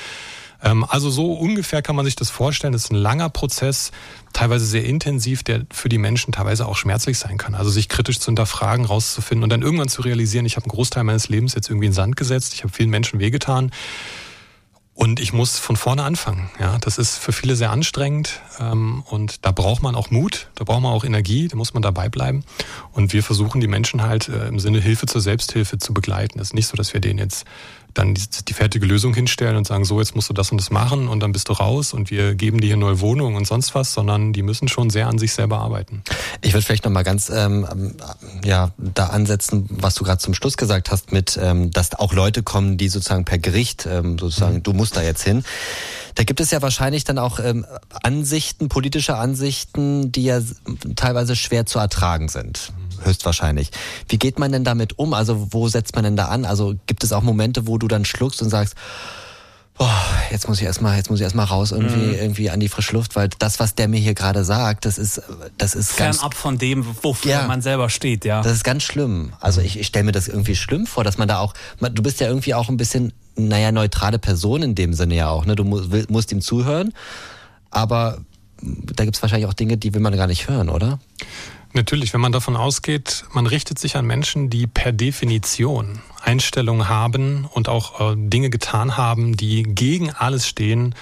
[0.64, 2.72] Ähm, also so ungefähr kann man sich das vorstellen.
[2.72, 3.92] Das ist ein langer Prozess,
[4.32, 7.54] teilweise sehr intensiv, der für die Menschen teilweise auch schmerzlich sein kann.
[7.54, 11.04] Also sich kritisch zu hinterfragen, rauszufinden und dann irgendwann zu realisieren, ich habe einen Großteil
[11.04, 13.70] meines Lebens jetzt irgendwie in Sand gesetzt, ich habe vielen Menschen wehgetan.
[14.96, 16.50] Und ich muss von vorne anfangen.
[16.60, 20.62] Ja, das ist für viele sehr anstrengend ähm, und da braucht man auch Mut, da
[20.62, 22.44] braucht man auch Energie, da muss man dabei bleiben.
[22.92, 26.38] Und wir versuchen die Menschen halt äh, im Sinne Hilfe zur Selbsthilfe zu begleiten.
[26.38, 27.44] Es ist nicht so, dass wir denen jetzt
[27.94, 30.70] dann die, die, fertige Lösung hinstellen und sagen, so, jetzt musst du das und das
[30.70, 33.74] machen und dann bist du raus und wir geben dir hier neue Wohnungen und sonst
[33.74, 36.02] was, sondern die müssen schon sehr an sich selber arbeiten.
[36.40, 37.94] Ich würde vielleicht nochmal ganz ähm,
[38.44, 42.42] ja, da ansetzen, was du gerade zum Schluss gesagt hast, mit, ähm, dass auch Leute
[42.42, 44.62] kommen, die sozusagen per Gericht ähm, sozusagen, mhm.
[44.62, 45.44] du musst da jetzt hin.
[46.14, 47.66] Da gibt es ja wahrscheinlich dann auch ähm,
[48.02, 50.40] Ansichten, politische Ansichten, die ja
[50.96, 52.72] teilweise schwer zu ertragen sind.
[53.02, 53.70] Höchstwahrscheinlich.
[54.08, 55.12] Wie geht man denn damit um?
[55.12, 56.44] Also wo setzt man denn da an?
[56.44, 58.76] Also gibt es auch Momente, wo du dann schluckst und sagst,
[59.76, 59.92] boah,
[60.30, 62.14] jetzt muss ich erstmal, jetzt muss ich erstmal raus irgendwie, mhm.
[62.14, 65.22] irgendwie an die frische Luft, weil das, was der mir hier gerade sagt, das ist,
[65.58, 66.18] das ist ganz.
[66.18, 68.42] Fernab von dem, wofür ja, man selber steht, ja.
[68.42, 69.32] Das ist ganz schlimm.
[69.40, 72.20] Also ich, ich stelle mir das irgendwie schlimm vor, dass man da auch, du bist
[72.20, 75.56] ja irgendwie auch ein bisschen, naja, neutrale Person in dem Sinne ja auch, ne?
[75.56, 76.92] Du musst, musst ihm zuhören,
[77.70, 78.18] aber
[78.60, 80.98] da gibt's wahrscheinlich auch Dinge, die will man gar nicht hören, oder?
[81.72, 87.48] Natürlich, wenn man davon ausgeht, man richtet sich an Menschen, die per Definition Einstellungen haben
[87.52, 90.94] und auch äh, Dinge getan haben, die gegen alles stehen,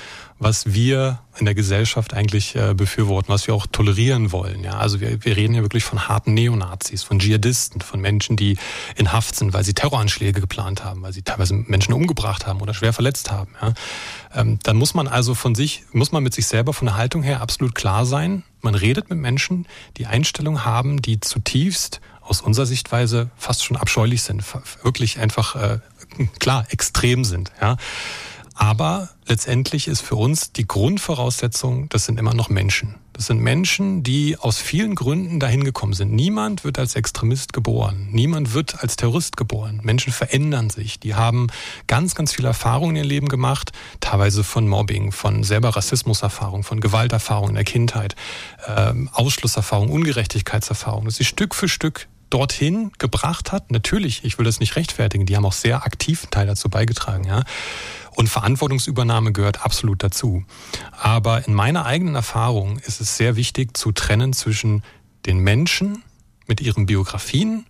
[0.42, 4.64] was wir in der Gesellschaft eigentlich äh, befürworten, was wir auch tolerieren wollen.
[4.64, 8.58] Ja, also wir, wir reden ja wirklich von harten Neonazis, von Dschihadisten, von Menschen, die
[8.96, 12.74] in Haft sind, weil sie Terroranschläge geplant haben, weil sie teilweise Menschen umgebracht haben oder
[12.74, 13.52] schwer verletzt haben.
[13.62, 13.72] Ja.
[14.34, 17.22] Ähm, dann muss man also von sich, muss man mit sich selber von der Haltung
[17.22, 18.42] her absolut klar sein.
[18.60, 24.22] Man redet mit Menschen, die Einstellungen haben, die zutiefst aus unserer Sichtweise fast schon abscheulich
[24.22, 24.44] sind,
[24.82, 25.78] wirklich einfach äh,
[26.40, 27.52] klar extrem sind.
[27.60, 27.76] Ja.
[28.62, 32.94] Aber letztendlich ist für uns die Grundvoraussetzung, das sind immer noch Menschen.
[33.12, 36.12] Das sind Menschen, die aus vielen Gründen dahin gekommen sind.
[36.12, 38.06] Niemand wird als Extremist geboren.
[38.12, 39.80] Niemand wird als Terrorist geboren.
[39.82, 41.00] Menschen verändern sich.
[41.00, 41.48] Die haben
[41.88, 43.72] ganz, ganz viele Erfahrungen in ihr Leben gemacht.
[43.98, 48.14] Teilweise von Mobbing, von selber Rassismuserfahrung, von Gewalterfahrung in der Kindheit,
[48.64, 51.06] äh, Ausschlusserfahrung, Ungerechtigkeitserfahrung.
[51.06, 53.70] Dass sie Stück für Stück dorthin gebracht hat.
[53.70, 55.26] Natürlich, ich will das nicht rechtfertigen.
[55.26, 57.42] Die haben auch sehr aktiven Teil dazu beigetragen, ja.
[58.14, 60.44] Und Verantwortungsübernahme gehört absolut dazu.
[60.92, 64.82] Aber in meiner eigenen Erfahrung ist es sehr wichtig zu trennen zwischen
[65.26, 66.02] den Menschen
[66.46, 67.64] mit ihren Biografien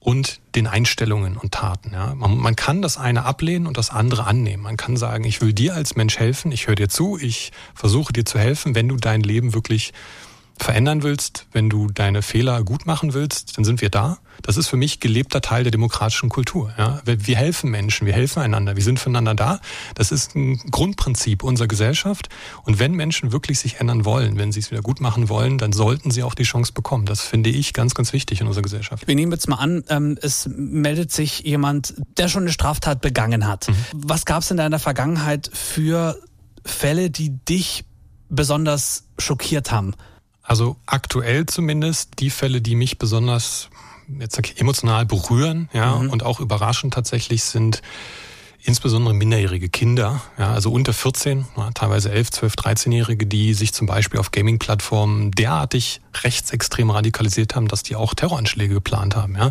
[0.00, 1.92] und den Einstellungen und Taten.
[1.92, 2.14] Ja.
[2.14, 4.62] Man, man, kann das eine ablehnen und das andere annehmen.
[4.62, 8.12] Man kann sagen, ich will dir als Mensch helfen, ich höre dir zu, ich versuche
[8.12, 9.92] dir zu helfen, wenn du dein Leben wirklich
[10.62, 14.18] verändern willst, wenn du deine Fehler gut machen willst, dann sind wir da.
[14.42, 16.72] Das ist für mich gelebter Teil der demokratischen Kultur.
[16.78, 17.00] Ja?
[17.04, 19.60] Wir helfen Menschen, wir helfen einander, wir sind füreinander da.
[19.94, 22.28] Das ist ein Grundprinzip unserer Gesellschaft.
[22.64, 25.72] Und wenn Menschen wirklich sich ändern wollen, wenn sie es wieder gut machen wollen, dann
[25.72, 27.06] sollten sie auch die Chance bekommen.
[27.06, 29.06] Das finde ich ganz, ganz wichtig in unserer Gesellschaft.
[29.06, 33.46] Wir nehmen jetzt mal an, ähm, es meldet sich jemand, der schon eine Straftat begangen
[33.46, 33.68] hat.
[33.68, 33.74] Mhm.
[33.92, 36.18] Was gab es in deiner Vergangenheit für
[36.64, 37.84] Fälle, die dich
[38.28, 39.94] besonders schockiert haben?
[40.50, 43.70] Also aktuell zumindest die Fälle, die mich besonders
[44.18, 46.10] jetzt emotional berühren, ja, mhm.
[46.10, 47.82] und auch überraschend tatsächlich sind
[48.62, 54.20] insbesondere minderjährige Kinder, ja, also unter 14, teilweise 11, 12, 13-Jährige, die sich zum Beispiel
[54.20, 59.36] auf Gaming-Plattformen derartig rechtsextrem radikalisiert haben, dass die auch Terroranschläge geplant haben.
[59.36, 59.50] Ja.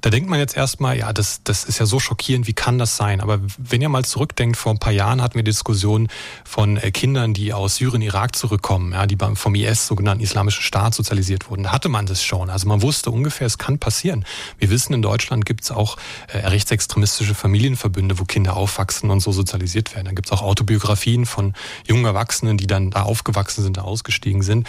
[0.00, 2.96] Da denkt man jetzt erstmal, ja, das, das ist ja so schockierend, wie kann das
[2.96, 3.20] sein?
[3.20, 6.08] Aber wenn ihr mal zurückdenkt, vor ein paar Jahren hatten wir Diskussionen
[6.44, 10.94] von äh, Kindern, die aus Syrien, Irak zurückkommen, ja, die vom IS, sogenannten Islamischen Staat,
[10.94, 11.62] sozialisiert wurden.
[11.62, 12.50] Da hatte man das schon.
[12.50, 14.24] Also man wusste ungefähr, es kann passieren.
[14.58, 15.96] Wir wissen, in Deutschland gibt es auch
[16.28, 20.06] äh, rechtsextremistische Familienverbünde, wo Kinder aufwachsen und so sozialisiert werden.
[20.06, 21.52] Dann gibt es auch Autobiografien von
[21.86, 24.66] jungen Erwachsenen, die dann da aufgewachsen sind, da ausgestiegen sind.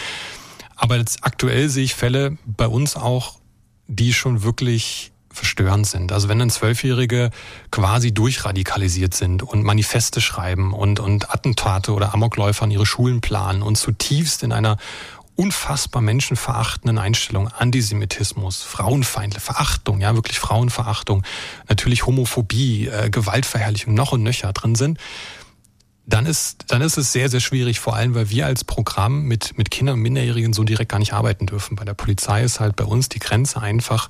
[0.76, 3.40] Aber jetzt aktuell sehe ich Fälle bei uns auch,
[3.88, 6.12] die schon wirklich verstörend sind.
[6.12, 7.32] Also wenn dann Zwölfjährige
[7.72, 13.62] quasi durchradikalisiert sind und Manifeste schreiben und, und Attentate oder Amokläufer an ihre Schulen planen
[13.62, 14.78] und zutiefst in einer
[15.36, 21.24] unfassbar menschenverachtenden Einstellung, Antisemitismus, Frauenfeindliche, Verachtung, ja wirklich Frauenverachtung,
[21.68, 25.00] natürlich Homophobie, äh, Gewaltverherrlichung noch und nöcher drin sind,
[26.06, 29.58] dann ist, dann ist es sehr, sehr schwierig, vor allem, weil wir als Programm mit,
[29.58, 31.78] mit Kindern und Minderjährigen so direkt gar nicht arbeiten dürfen.
[31.78, 34.10] Bei der Polizei ist halt bei uns die Grenze einfach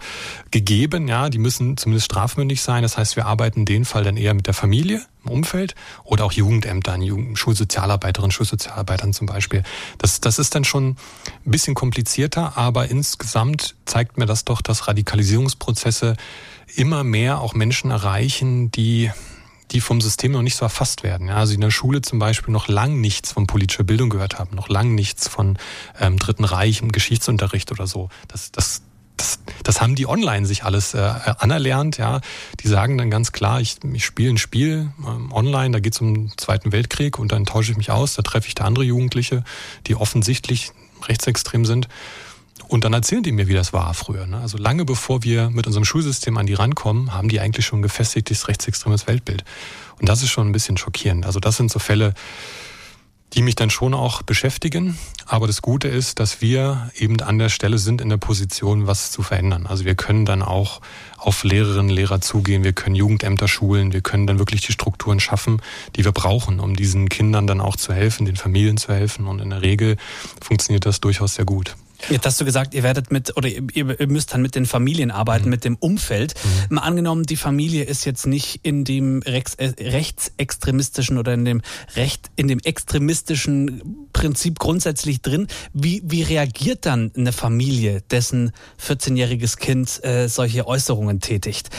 [0.50, 2.82] gegeben, ja, die müssen zumindest strafmündig sein.
[2.82, 6.26] Das heißt, wir arbeiten in dem Fall dann eher mit der Familie im Umfeld oder
[6.26, 9.62] auch Jugendämtern, Jugend Schulsozialarbeiterinnen, Schulsozialarbeitern zum Beispiel.
[10.00, 10.98] Das, das ist dann schon
[11.46, 16.16] ein bisschen komplizierter, aber insgesamt zeigt mir das doch, dass Radikalisierungsprozesse
[16.76, 19.12] immer mehr auch Menschen erreichen, die
[19.74, 21.28] die vom System noch nicht so erfasst werden.
[21.28, 24.56] Ja, also in der Schule zum Beispiel noch lang nichts von politischer Bildung gehört haben,
[24.56, 25.58] noch lang nichts von
[26.00, 28.10] ähm, Dritten Reich im Geschichtsunterricht oder so.
[28.28, 28.84] Das, das,
[29.18, 31.00] das, das haben die online sich alles äh,
[31.40, 31.98] anerlernt.
[31.98, 32.22] Ja,
[32.60, 36.02] die sagen dann ganz klar, ich, ich spiele ein Spiel ähm, online, da geht es
[36.02, 38.86] um den Zweiten Weltkrieg und dann tausche ich mich aus, da treffe ich da andere
[38.86, 39.44] Jugendliche,
[39.88, 40.72] die offensichtlich
[41.08, 41.88] rechtsextrem sind.
[42.68, 44.26] Und dann erzählen die mir, wie das war früher.
[44.26, 44.40] Ne?
[44.40, 48.48] Also lange bevor wir mit unserem Schulsystem an die rankommen, haben die eigentlich schon gefestigtes
[48.48, 49.44] rechtsextremes Weltbild.
[50.00, 51.26] Und das ist schon ein bisschen schockierend.
[51.26, 52.14] Also das sind so Fälle,
[53.34, 54.98] die mich dann schon auch beschäftigen.
[55.26, 59.12] Aber das Gute ist, dass wir eben an der Stelle sind in der Position, was
[59.12, 59.66] zu verändern.
[59.66, 60.82] Also wir können dann auch
[61.18, 65.62] auf Lehrerinnen, Lehrer zugehen, wir können Jugendämter schulen, wir können dann wirklich die Strukturen schaffen,
[65.96, 69.28] die wir brauchen, um diesen Kindern dann auch zu helfen, den Familien zu helfen.
[69.28, 69.98] Und in der Regel
[70.42, 71.76] funktioniert das durchaus sehr gut.
[72.10, 75.46] Jetzt hast du gesagt, ihr werdet mit oder ihr, müsst dann mit den Familien arbeiten,
[75.46, 75.50] mhm.
[75.52, 76.34] mit dem Umfeld.
[76.70, 76.76] Mhm.
[76.76, 81.62] Mal angenommen, die Familie ist jetzt nicht in dem rechts, äh, rechtsextremistischen oder in dem
[81.96, 85.48] recht in dem extremistischen Prinzip grundsätzlich drin.
[85.74, 88.52] Wie, wie reagiert dann eine Familie, dessen
[88.86, 91.70] 14-jähriges Kind äh, solche Äußerungen tätigt?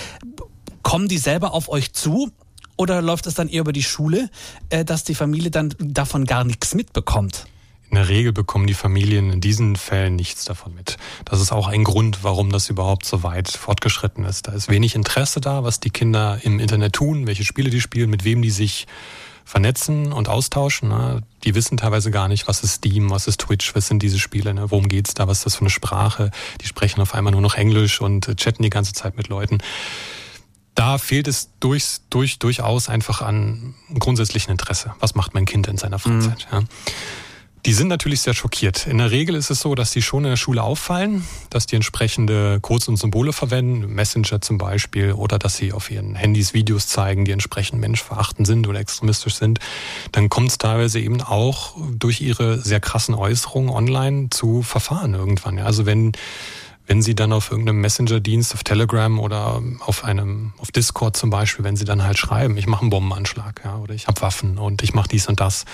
[0.82, 2.30] Kommen die selber auf euch zu
[2.76, 4.30] oder läuft es dann eher über die Schule,
[4.70, 7.46] äh, dass die Familie dann davon gar nichts mitbekommt?
[7.90, 10.96] In der Regel bekommen die Familien in diesen Fällen nichts davon mit.
[11.24, 14.48] Das ist auch ein Grund, warum das überhaupt so weit fortgeschritten ist.
[14.48, 18.10] Da ist wenig Interesse da, was die Kinder im Internet tun, welche Spiele die spielen,
[18.10, 18.86] mit wem die sich
[19.44, 20.88] vernetzen und austauschen.
[20.88, 21.22] Ne?
[21.44, 24.54] Die wissen teilweise gar nicht, was ist Steam, was ist Twitch, was sind diese Spiele,
[24.54, 24.70] ne?
[24.70, 26.30] worum geht's da, was ist das für eine Sprache.
[26.62, 29.58] Die sprechen auf einmal nur noch Englisch und chatten die ganze Zeit mit Leuten.
[30.74, 34.94] Da fehlt es durch, durch, durchaus einfach an grundsätzlichen Interesse.
[34.98, 36.48] Was macht mein Kind in seiner Freizeit?
[36.50, 36.58] Mhm.
[36.58, 36.64] Ja?
[37.66, 38.86] Die sind natürlich sehr schockiert.
[38.86, 41.76] In der Regel ist es so, dass sie schon in der Schule auffallen, dass die
[41.76, 46.88] entsprechende Codes und Symbole verwenden, Messenger zum Beispiel, oder dass sie auf ihren Handys Videos
[46.88, 49.60] zeigen, die entsprechend menschverachtend sind oder extremistisch sind.
[50.12, 55.58] Dann kommt es teilweise eben auch durch ihre sehr krassen Äußerungen online zu Verfahren irgendwann.
[55.58, 56.12] Also wenn
[56.86, 61.64] wenn Sie dann auf irgendeinem Messenger-Dienst, auf Telegram oder auf einem, auf Discord zum Beispiel,
[61.64, 64.82] wenn Sie dann halt schreiben, ich mache einen Bombenanschlag, ja, oder ich habe Waffen und
[64.82, 65.64] ich mache dies und das,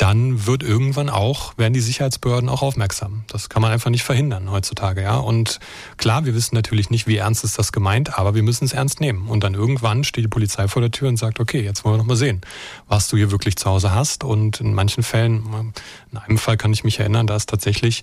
[0.00, 3.24] dann wird irgendwann auch, werden die Sicherheitsbehörden auch aufmerksam.
[3.28, 5.18] Das kann man einfach nicht verhindern heutzutage, ja.
[5.18, 5.60] Und
[5.98, 9.00] klar, wir wissen natürlich nicht, wie ernst ist das gemeint, aber wir müssen es ernst
[9.00, 9.28] nehmen.
[9.28, 11.98] Und dann irgendwann steht die Polizei vor der Tür und sagt, okay, jetzt wollen wir
[11.98, 12.40] noch mal sehen,
[12.88, 14.24] was du hier wirklich zu Hause hast.
[14.24, 15.74] Und in manchen Fällen,
[16.10, 18.02] in einem Fall kann ich mich erinnern, da ist tatsächlich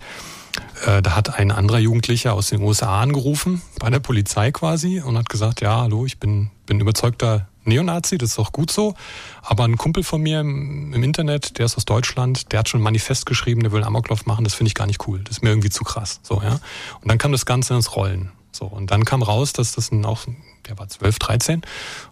[0.86, 5.17] äh, da hat ein anderer Jugendlicher aus den USA angerufen, bei der Polizei quasi, und
[5.17, 8.95] hat gesagt, ja, hallo, ich bin, bin überzeugter Neonazi, das ist auch gut so.
[9.41, 12.80] Aber ein Kumpel von mir im, im, Internet, der ist aus Deutschland, der hat schon
[12.80, 15.21] ein Manifest geschrieben, der will einen Amoklauf machen, das finde ich gar nicht cool.
[15.23, 16.19] Das ist mir irgendwie zu krass.
[16.23, 16.60] So, ja.
[17.01, 18.32] Und dann kam das Ganze ins Rollen.
[18.51, 20.25] So, und dann kam raus, dass das ein, auch,
[20.67, 21.62] der war 12, 13,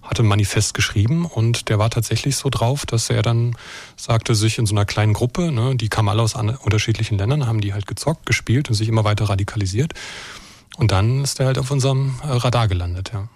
[0.03, 3.55] hatte ein Manifest geschrieben und der war tatsächlich so drauf, dass er dann
[3.95, 7.61] sagte, sich in so einer kleinen Gruppe, ne, die kamen alle aus unterschiedlichen Ländern, haben
[7.61, 9.93] die halt gezockt, gespielt und sich immer weiter radikalisiert.
[10.77, 13.27] Und dann ist er halt auf unserem äh, Radar gelandet, ja.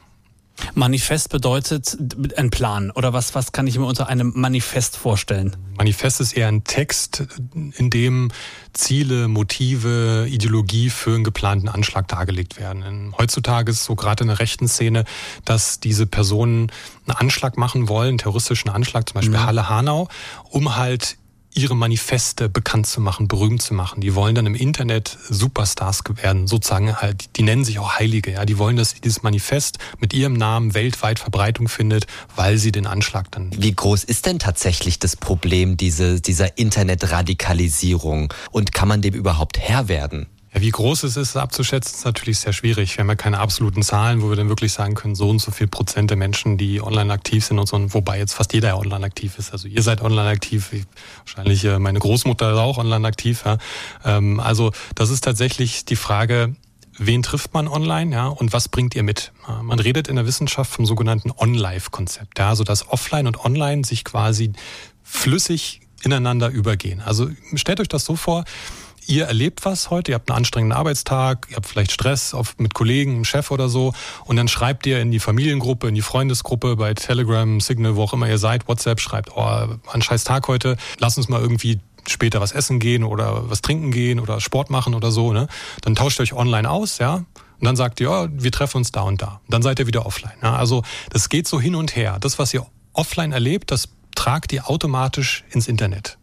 [0.73, 1.97] Manifest bedeutet
[2.37, 5.55] ein Plan oder was, was kann ich mir unter einem Manifest vorstellen?
[5.77, 8.31] Manifest ist eher ein Text, in dem
[8.73, 13.13] Ziele, Motive, Ideologie für einen geplanten Anschlag dargelegt werden.
[13.17, 15.05] Heutzutage ist es so gerade in der rechten Szene,
[15.45, 16.71] dass diese Personen
[17.07, 19.45] einen Anschlag machen wollen, einen terroristischen Anschlag, zum Beispiel mhm.
[19.45, 20.09] Halle Hanau,
[20.49, 21.17] um halt
[21.59, 24.01] ihre Manifeste bekannt zu machen, berühmt zu machen.
[24.01, 28.45] Die wollen dann im Internet Superstars werden, sozusagen halt, die nennen sich auch Heilige, ja.
[28.45, 33.29] Die wollen, dass dieses Manifest mit ihrem Namen weltweit Verbreitung findet, weil sie den Anschlag
[33.31, 33.51] dann.
[33.57, 39.59] Wie groß ist denn tatsächlich das Problem diese, dieser Internetradikalisierung und kann man dem überhaupt
[39.59, 40.27] Herr werden?
[40.53, 42.97] Ja, wie groß es ist, abzuschätzen, ist natürlich sehr schwierig.
[42.97, 45.51] Wir haben ja keine absoluten Zahlen, wo wir dann wirklich sagen können, so und so
[45.51, 49.05] viel Prozent der Menschen, die online aktiv sind und so, wobei jetzt fast jeder online
[49.05, 49.51] aktiv ist.
[49.51, 50.71] Also ihr seid online aktiv,
[51.19, 53.43] wahrscheinlich äh, meine Großmutter ist auch online aktiv.
[53.45, 53.57] Ja.
[54.03, 56.55] Ähm, also das ist tatsächlich die Frage,
[56.97, 59.31] wen trifft man online, ja, und was bringt ihr mit?
[59.61, 64.03] Man redet in der Wissenschaft vom sogenannten On-Life-Konzept, ja, also dass Offline und Online sich
[64.03, 64.51] quasi
[65.03, 67.01] flüssig ineinander übergehen.
[67.01, 68.45] Also stellt euch das so vor,
[69.09, 72.73] ihr erlebt was heute, ihr habt einen anstrengenden Arbeitstag, ihr habt vielleicht Stress auf, mit
[72.73, 73.93] Kollegen, einem Chef oder so
[74.25, 78.13] und dann schreibt ihr in die Familiengruppe, in die Freundesgruppe, bei Telegram, Signal, wo auch
[78.13, 82.39] immer ihr seid, WhatsApp, schreibt, oh, ein scheiß Tag heute, lass uns mal irgendwie später
[82.39, 85.47] was essen gehen oder was trinken gehen oder Sport machen oder so, ne?
[85.81, 87.15] Dann tauscht ihr euch online aus, ja?
[87.15, 89.41] Und dann sagt ihr, ja, wir treffen uns da und da.
[89.49, 90.37] Dann seid ihr wieder offline.
[90.41, 90.55] Ja?
[90.55, 92.17] Also das geht so hin und her.
[92.21, 96.18] Das, was ihr offline erlebt, das tragt ihr automatisch ins Internet.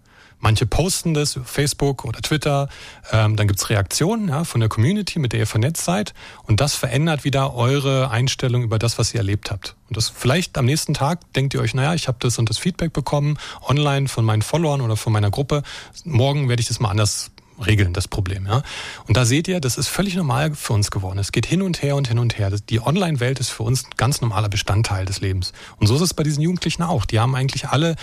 [0.47, 2.69] Manche posten das, Facebook oder Twitter.
[3.11, 6.15] Ähm, dann gibt's Reaktionen ja, von der Community, mit der ihr vernetzt seid.
[6.45, 9.75] Und das verändert wieder eure Einstellung über das, was ihr erlebt habt.
[9.89, 12.59] Und das vielleicht am nächsten Tag denkt ihr euch, naja, ich habe das und das
[12.59, 15.65] Feedback bekommen, online von meinen Followern oder von meiner Gruppe.
[16.05, 17.33] Morgen werde ich das mal anders
[17.67, 18.47] regeln, das Problem.
[18.47, 18.63] Ja?
[19.09, 21.19] Und da seht ihr, das ist völlig normal für uns geworden.
[21.19, 22.53] Es geht hin und her und hin und her.
[22.71, 25.53] Die Online-Welt ist für uns ein ganz normaler Bestandteil des Lebens.
[25.79, 27.05] Und so ist es bei diesen Jugendlichen auch.
[27.05, 27.97] Die haben eigentlich alle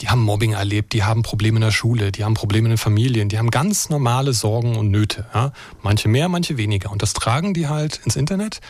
[0.00, 2.78] die haben Mobbing erlebt, die haben Probleme in der Schule, die haben Probleme in den
[2.78, 5.26] Familien, die haben ganz normale Sorgen und Nöte.
[5.34, 5.52] Ja?
[5.82, 6.90] Manche mehr, manche weniger.
[6.90, 8.60] Und das tragen die halt ins Internet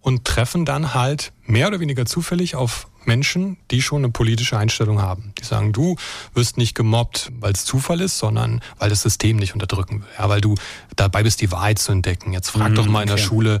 [0.00, 5.00] und treffen dann halt mehr oder weniger zufällig auf Menschen, die schon eine politische Einstellung
[5.00, 5.32] haben.
[5.38, 5.96] Die sagen, du
[6.34, 10.08] wirst nicht gemobbt, weil es Zufall ist, sondern weil das System nicht unterdrücken will.
[10.18, 10.54] Ja, weil du
[10.96, 12.32] dabei bist, die Wahrheit zu entdecken.
[12.32, 13.60] Jetzt frag mhm, doch mal in der Schule,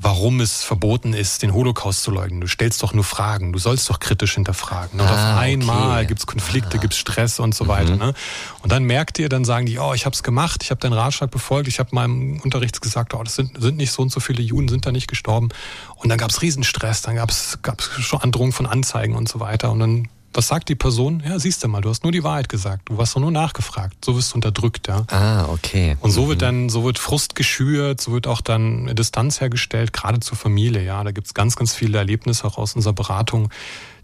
[0.00, 2.40] warum es verboten ist, den Holocaust zu leugnen.
[2.40, 5.00] Du stellst doch nur Fragen, du sollst doch kritisch hinterfragen.
[5.00, 6.06] Und ah, auf einmal okay.
[6.06, 6.80] gibt's Konflikte, ah.
[6.80, 7.94] gibt's Stress und so weiter.
[7.94, 7.98] Mhm.
[7.98, 8.14] Ne?
[8.62, 10.92] Und dann merkt ihr, dann sagen die, oh, ich habe es gemacht, ich habe deinen
[10.92, 14.20] Ratschlag befolgt, ich habe meinem Unterricht gesagt, oh, das sind, sind nicht so und so
[14.20, 15.48] viele Juden, sind da nicht gestorben.
[15.96, 19.72] Und dann gab's Riesenstress, dann gab's gab's schon Androhung von Anzeigen und so weiter.
[19.72, 21.20] Und dann was sagt die Person?
[21.26, 22.88] Ja, siehst du mal, du hast nur die Wahrheit gesagt.
[22.88, 24.04] Du hast doch nur nachgefragt.
[24.04, 25.04] So wirst du unterdrückt, ja.
[25.08, 25.96] Ah, okay.
[25.98, 26.28] Und so mhm.
[26.28, 30.84] wird dann, so wird Frust geschürt, so wird auch dann Distanz hergestellt, gerade zur Familie,
[30.84, 31.02] ja.
[31.02, 33.50] Da gibt's ganz, ganz viele Erlebnisse auch aus unserer Beratung,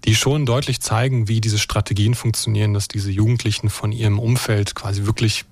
[0.07, 5.07] die schon deutlich zeigen, wie diese Strategien funktionieren, dass diese Jugendlichen von ihrem Umfeld quasi
[5.07, 5.45] wirklich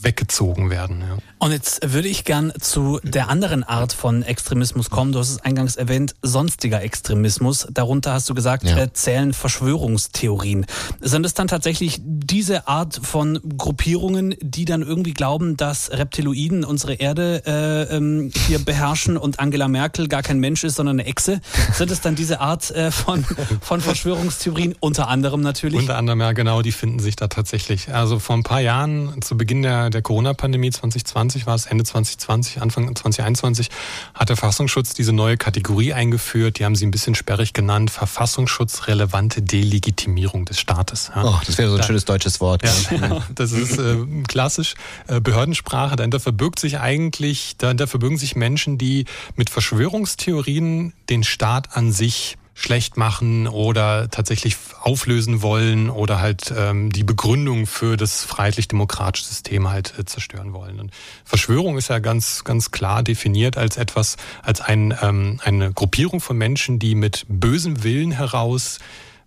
[0.00, 1.00] weggezogen werden.
[1.00, 1.18] Ja.
[1.38, 5.12] Und jetzt würde ich gern zu der anderen Art von Extremismus kommen.
[5.12, 7.66] Du hast es eingangs erwähnt, sonstiger Extremismus.
[7.70, 8.76] Darunter hast du gesagt, ja.
[8.76, 10.66] Äh, zählen Verschwörungstheorien.
[11.00, 16.94] Sind es dann tatsächlich diese Art von Gruppierungen, die dann irgendwie glauben, dass Reptiloiden unsere
[16.94, 21.40] Erde äh, ähm, hier beherrschen und Angela Merkel gar kein Mensch ist, sondern eine Echse?
[21.72, 23.24] Sind es dann diese Art äh, von,
[23.60, 24.74] von Verschwörungstheorien?
[24.80, 25.80] Unter anderem natürlich.
[25.80, 27.92] Unter anderem, ja, genau, die finden sich da tatsächlich.
[27.92, 32.60] Also vor ein paar Jahren, zu Beginn der, der Corona-Pandemie 2020 war es, Ende 2020,
[32.60, 33.68] Anfang 2021,
[34.14, 36.58] hat der Verfassungsschutz diese neue Kategorie eingeführt.
[36.58, 37.90] Die haben sie ein bisschen sperrig genannt.
[37.90, 41.10] Verfassungsschutzrelevante Delegitimierung des Staates.
[41.14, 41.24] Ja.
[41.24, 42.62] Oh, das wäre so ein da, schönes deutsches Wort.
[42.64, 43.22] Ja.
[43.34, 43.96] Das ist äh,
[44.28, 44.74] klassisch
[45.08, 45.96] äh, Behördensprache.
[45.96, 49.04] Dahinter verbirgt sich eigentlich, dahinter verbirgen sich Menschen, die
[49.36, 56.90] mit Verschwörungstheorien den Staat an sich schlecht machen oder tatsächlich auflösen wollen oder halt ähm,
[56.90, 60.80] die Begründung für das freiheitlich-demokratische System halt äh, zerstören wollen.
[60.80, 60.90] Und
[61.24, 66.38] Verschwörung ist ja ganz, ganz klar definiert als etwas, als ein, ähm, eine Gruppierung von
[66.38, 68.78] Menschen, die mit bösem Willen heraus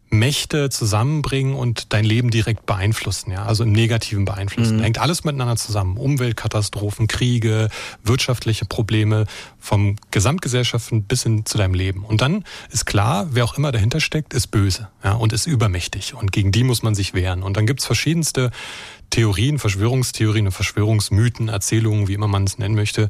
[0.10, 4.78] Mächte zusammenbringen und dein Leben direkt beeinflussen, ja, also im Negativen beeinflussen.
[4.78, 4.82] Mhm.
[4.82, 5.98] Hängt alles miteinander zusammen.
[5.98, 7.70] Umweltkatastrophen, Kriege,
[8.04, 9.26] wirtschaftliche Probleme,
[9.60, 12.04] vom Gesamtgesellschaften bis hin zu deinem Leben.
[12.04, 16.16] Und dann ist klar, wer auch immer dahinter steckt, ist böse, ja, und ist übermächtig.
[16.16, 17.44] Und gegen die muss man sich wehren.
[17.44, 18.52] Und dann gibt's verschiedenste
[19.10, 23.10] Theorien, Verschwörungstheorien und Verschwörungsmythen, Erzählungen, wie immer man es nennen möchte,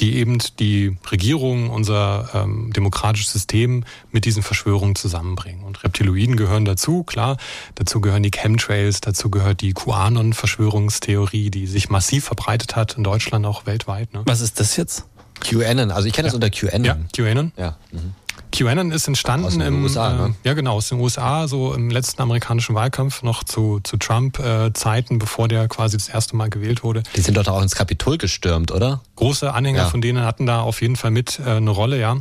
[0.00, 5.64] die eben die Regierung, unser ähm, demokratisches System mit diesen Verschwörungen zusammenbringen.
[5.64, 7.36] Und Reptiloiden gehören dazu, klar.
[7.74, 13.44] Dazu gehören die Chemtrails, dazu gehört die QAnon-Verschwörungstheorie, die sich massiv verbreitet hat, in Deutschland
[13.46, 14.12] auch weltweit.
[14.14, 14.22] Ne?
[14.26, 15.04] Was ist das jetzt?
[15.40, 16.32] QAnon, also ich kenne ja.
[16.32, 16.84] das unter QAnon.
[16.84, 17.52] Ja, QAnon.
[17.56, 17.76] Ja.
[17.92, 18.14] Mhm.
[18.52, 20.34] QAnon ist entstanden aus den im USA, ne?
[20.42, 25.14] äh, ja genau aus den USA, so im letzten amerikanischen Wahlkampf noch zu, zu Trump-Zeiten,
[25.14, 27.02] äh, bevor der quasi das erste Mal gewählt wurde.
[27.14, 29.02] Die sind doch auch ins Kapitol gestürmt, oder?
[29.16, 29.88] Große Anhänger ja.
[29.88, 32.18] von denen hatten da auf jeden Fall mit äh, eine Rolle, ja.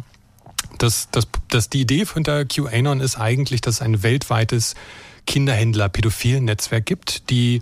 [0.77, 4.75] Das, das, das, die Idee hinter QAnon ist eigentlich, dass es ein weltweites
[5.25, 7.61] Kinderhändler-Pädophilen-Netzwerk gibt, die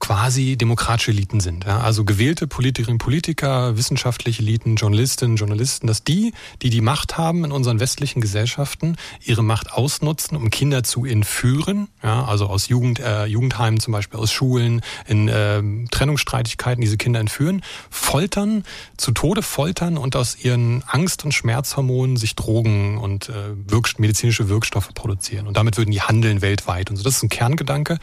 [0.00, 1.64] quasi demokratische Eliten sind.
[1.64, 1.80] Ja?
[1.80, 6.32] Also gewählte Politikerinnen, Politiker, wissenschaftliche Eliten, Journalistinnen, Journalisten, dass die,
[6.62, 11.88] die die Macht haben in unseren westlichen Gesellschaften, ihre Macht ausnutzen, um Kinder zu entführen,
[12.02, 12.24] ja?
[12.24, 17.62] also aus Jugend, äh, Jugendheimen zum Beispiel, aus Schulen, in äh, Trennungsstreitigkeiten diese Kinder entführen,
[17.90, 18.64] foltern,
[18.96, 23.32] zu Tode foltern und aus ihren Angst- und Schmerzhormonen sich Drogen und äh,
[23.66, 25.46] Wirk medizinische Wirkstoffe produzieren.
[25.46, 26.90] Und damit würden die handeln weltweit.
[26.90, 27.98] Und so, das ist ein Kerngedanke.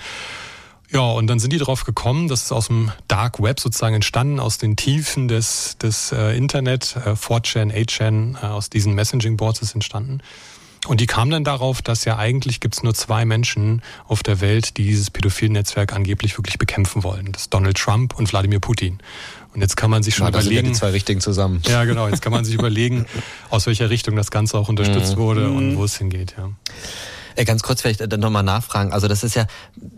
[0.89, 4.39] Ja, und dann sind die darauf gekommen, das ist aus dem Dark Web sozusagen entstanden,
[4.39, 9.73] aus den Tiefen des, des äh, Internet, äh, 4chan, 8chan, äh, aus diesen Messaging-Boards ist
[9.73, 10.21] entstanden.
[10.88, 14.78] Und die kamen dann darauf, dass ja eigentlich gibt's nur zwei Menschen auf der Welt,
[14.78, 17.34] die dieses Pädophil-Netzwerk angeblich wirklich bekämpfen wollen.
[17.34, 19.00] Das ist Donald Trump und Wladimir Putin.
[19.54, 20.56] Und jetzt kann man sich schon Na, überlegen.
[20.56, 21.62] Sind ja die zwei Richtigen zusammen.
[21.67, 22.08] Ja, genau.
[22.08, 23.06] Jetzt kann man sich überlegen,
[23.50, 25.19] aus welcher Richtung das Ganze auch unterstützt mhm.
[25.19, 26.50] wurde und wo es hingeht, ja.
[27.38, 28.91] Äh, ganz kurz vielleicht dann nochmal nachfragen.
[28.91, 29.45] Also das ist ja,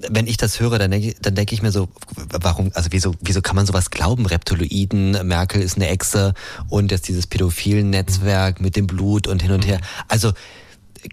[0.10, 3.41] wenn ich das höre, dann denke dann denk ich mir so, warum, also wieso, wieso
[3.41, 4.25] kann man sowas glauben?
[4.25, 6.34] Reptiloiden, Merkel ist eine Echse
[6.67, 9.80] und jetzt dieses pädophilen Netzwerk mit dem Blut und hin und her.
[10.10, 10.34] Also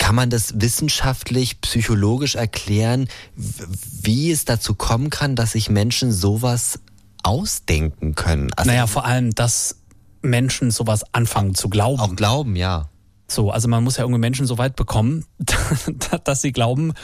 [0.01, 6.81] kann man das wissenschaftlich, psychologisch erklären, wie es dazu kommen kann, dass sich Menschen sowas
[7.23, 8.53] ausdenken können?
[8.55, 9.77] Also naja, vor allem, dass
[10.23, 12.01] Menschen sowas anfangen zu glauben.
[12.01, 12.89] Auch glauben, ja.
[13.29, 15.25] So, also man muss ja irgendwie Menschen so weit bekommen,
[16.25, 16.95] dass sie glauben,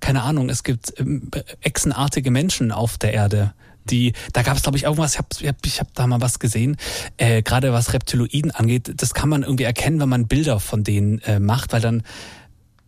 [0.00, 3.52] keine Ahnung, es gibt ähm, echsenartige Menschen auf der Erde.
[3.84, 6.76] Die, da gab es, glaube ich, irgendwas, ich habe ich hab da mal was gesehen,
[7.16, 11.18] äh, gerade was Reptiloiden angeht, das kann man irgendwie erkennen, wenn man Bilder von denen
[11.22, 12.04] äh, macht, weil dann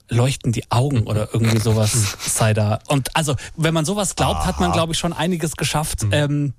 [0.08, 2.78] leuchten die Augen oder irgendwie sowas sei da.
[2.88, 4.46] Und also, wenn man sowas glaubt, Aha.
[4.46, 6.04] hat man, glaube ich, schon einiges geschafft.
[6.04, 6.12] Mhm.
[6.12, 6.54] Ähm,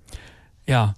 [0.68, 0.96] ja.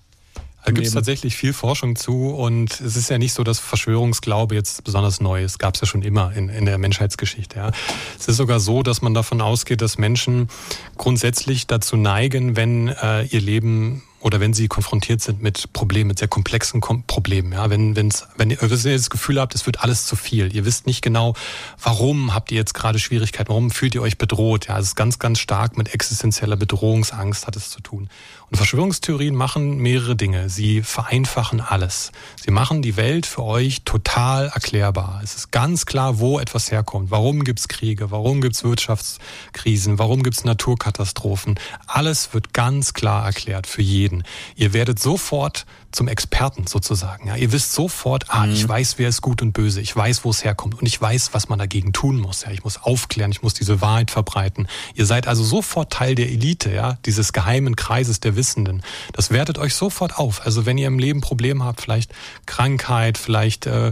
[0.65, 4.53] Da gibt es tatsächlich viel Forschung zu und es ist ja nicht so, dass Verschwörungsglaube
[4.53, 5.59] jetzt besonders neu ist.
[5.59, 7.57] Gab es ja schon immer in, in der Menschheitsgeschichte.
[7.57, 7.71] Ja.
[8.19, 10.49] Es ist sogar so, dass man davon ausgeht, dass Menschen
[10.97, 16.19] grundsätzlich dazu neigen, wenn äh, ihr Leben oder wenn sie konfrontiert sind mit Problemen, mit
[16.19, 20.15] sehr komplexen Problemen, ja, wenn, wenn's, wenn ihr das Gefühl habt, es wird alles zu
[20.15, 21.35] viel, ihr wisst nicht genau,
[21.81, 25.19] warum habt ihr jetzt gerade Schwierigkeiten, warum fühlt ihr euch bedroht, ja, es ist ganz,
[25.19, 28.09] ganz stark mit existenzieller Bedrohungsangst hat es zu tun.
[28.49, 30.47] Und Verschwörungstheorien machen mehrere Dinge.
[30.47, 32.13] Sie vereinfachen alles.
[32.41, 35.19] Sie machen die Welt für euch total erklärbar.
[35.21, 37.11] Es ist ganz klar, wo etwas herkommt.
[37.11, 38.09] Warum gibt's Kriege?
[38.09, 39.99] Warum gibt's Wirtschaftskrisen?
[39.99, 41.59] Warum gibt's Naturkatastrophen?
[41.87, 44.23] Alles wird ganz klar erklärt für jeden.
[44.55, 45.65] Ihr werdet sofort
[45.97, 47.27] zum Experten sozusagen.
[47.27, 48.53] Ja, ihr wisst sofort, ah, mhm.
[48.53, 51.33] ich weiß, wer ist gut und böse, ich weiß, wo es herkommt und ich weiß,
[51.33, 52.43] was man dagegen tun muss.
[52.43, 54.67] Ja, ich muss aufklären, ich muss diese Wahrheit verbreiten.
[54.93, 58.83] Ihr seid also sofort Teil der Elite, ja, dieses geheimen Kreises der Wissenden.
[59.11, 60.45] Das wertet euch sofort auf.
[60.45, 62.13] Also wenn ihr im Leben Probleme habt, vielleicht
[62.45, 63.91] Krankheit, vielleicht äh,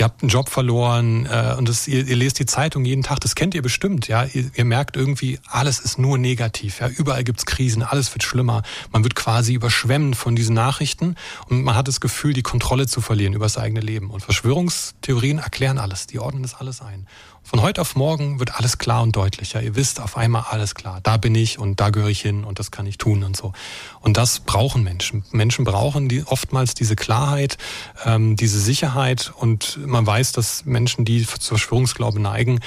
[0.00, 3.20] ihr habt einen Job verloren äh, und das, ihr, ihr lest die Zeitung jeden Tag,
[3.20, 4.24] das kennt ihr bestimmt, ja.
[4.24, 6.88] Ihr, ihr merkt irgendwie, alles ist nur negativ, ja.
[6.88, 8.62] Überall gibt's Krisen, alles wird schlimmer.
[8.92, 11.16] Man wird quasi überschwemmt von diesen Nachrichten
[11.48, 14.10] und man hat das Gefühl, die Kontrolle zu verlieren über das eigene Leben.
[14.10, 17.06] Und Verschwörungstheorien erklären alles, die ordnen das alles ein.
[17.50, 19.54] Von heute auf morgen wird alles klar und deutlich.
[19.54, 21.00] Ja, ihr wisst auf einmal alles klar.
[21.02, 23.52] Da bin ich und da gehöre ich hin und das kann ich tun und so.
[23.98, 25.24] Und das brauchen Menschen.
[25.32, 27.58] Menschen brauchen die oftmals diese Klarheit,
[28.04, 32.60] ähm, diese Sicherheit und man weiß, dass Menschen, die zur Verschwörungsglaube neigen,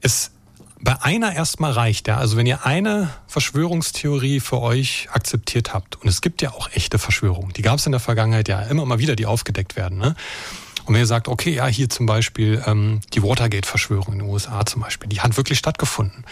[0.00, 0.30] es
[0.80, 2.16] bei einer erstmal reicht, ja.
[2.16, 6.98] Also wenn ihr eine Verschwörungstheorie für euch akzeptiert habt, und es gibt ja auch echte
[6.98, 10.16] Verschwörungen, die gab es in der Vergangenheit ja immer mal wieder, die aufgedeckt werden, ne?
[10.84, 14.66] Und wenn ihr sagt, okay, ja, hier zum Beispiel ähm, die Watergate-Verschwörung in den USA
[14.66, 16.24] zum Beispiel, die hat wirklich stattgefunden.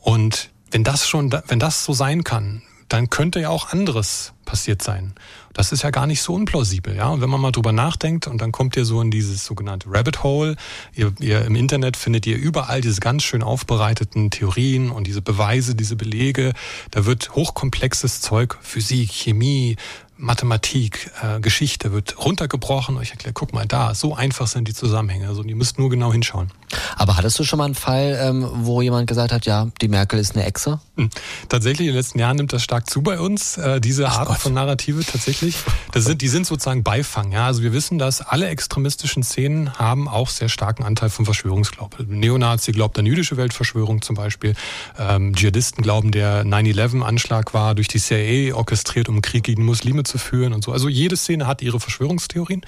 [0.00, 4.82] Und wenn das schon, wenn das so sein kann, dann könnte ja auch anderes passiert
[4.82, 5.14] sein.
[5.52, 7.08] Das ist ja gar nicht so unplausibel, ja.
[7.08, 10.24] Und wenn man mal drüber nachdenkt und dann kommt ihr so in dieses sogenannte Rabbit
[10.24, 10.56] Hole,
[10.94, 15.76] ihr, ihr im Internet findet ihr überall diese ganz schön aufbereiteten Theorien und diese Beweise,
[15.76, 16.52] diese Belege.
[16.90, 19.76] Da wird hochkomplexes Zeug, Physik, Chemie,
[20.20, 23.00] Mathematik, äh, Geschichte wird runtergebrochen.
[23.00, 25.28] Ich erkläre, guck mal da, so einfach sind die Zusammenhänge.
[25.28, 26.50] Also ihr müsst nur genau hinschauen.
[26.96, 30.18] Aber hattest du schon mal einen Fall, ähm, wo jemand gesagt hat, ja, die Merkel
[30.18, 30.80] ist eine Echse?
[30.96, 31.10] Hm.
[31.48, 34.28] Tatsächlich, in den letzten Jahren nimmt das stark zu bei uns, äh, diese Ach Art
[34.28, 34.38] Gott.
[34.38, 35.56] von Narrative tatsächlich.
[35.92, 37.32] Das sind, die sind sozusagen Beifang.
[37.32, 37.46] Ja?
[37.46, 42.18] Also wir wissen, dass alle extremistischen Szenen haben auch sehr starken Anteil von Verschwörungsglauben.
[42.18, 44.54] Neonazi glaubt an jüdische Weltverschwörung zum Beispiel.
[44.98, 50.18] Ähm, Dschihadisten glauben, der 9-11-Anschlag war durch die CIA orchestriert, um Krieg gegen Muslime zu
[50.18, 50.72] führen und so.
[50.72, 52.62] Also jede Szene hat ihre Verschwörungstheorien.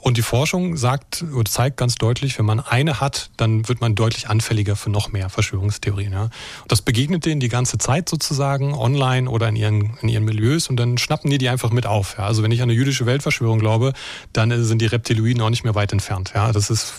[0.00, 3.94] Und die Forschung sagt oder zeigt ganz deutlich, wenn man eine hat, dann wird man
[3.94, 6.12] deutlich anfälliger für noch mehr Verschwörungstheorien.
[6.12, 6.30] Ja.
[6.68, 10.76] Das begegnet denen die ganze Zeit sozusagen online oder in ihren, in ihren Milieus und
[10.76, 12.16] dann schnappen die die einfach mit auf.
[12.16, 12.24] Ja.
[12.24, 13.92] Also wenn ich an eine jüdische Weltverschwörung glaube,
[14.32, 16.32] dann sind die Reptiloiden auch nicht mehr weit entfernt.
[16.34, 16.50] Ja.
[16.52, 16.94] Das ist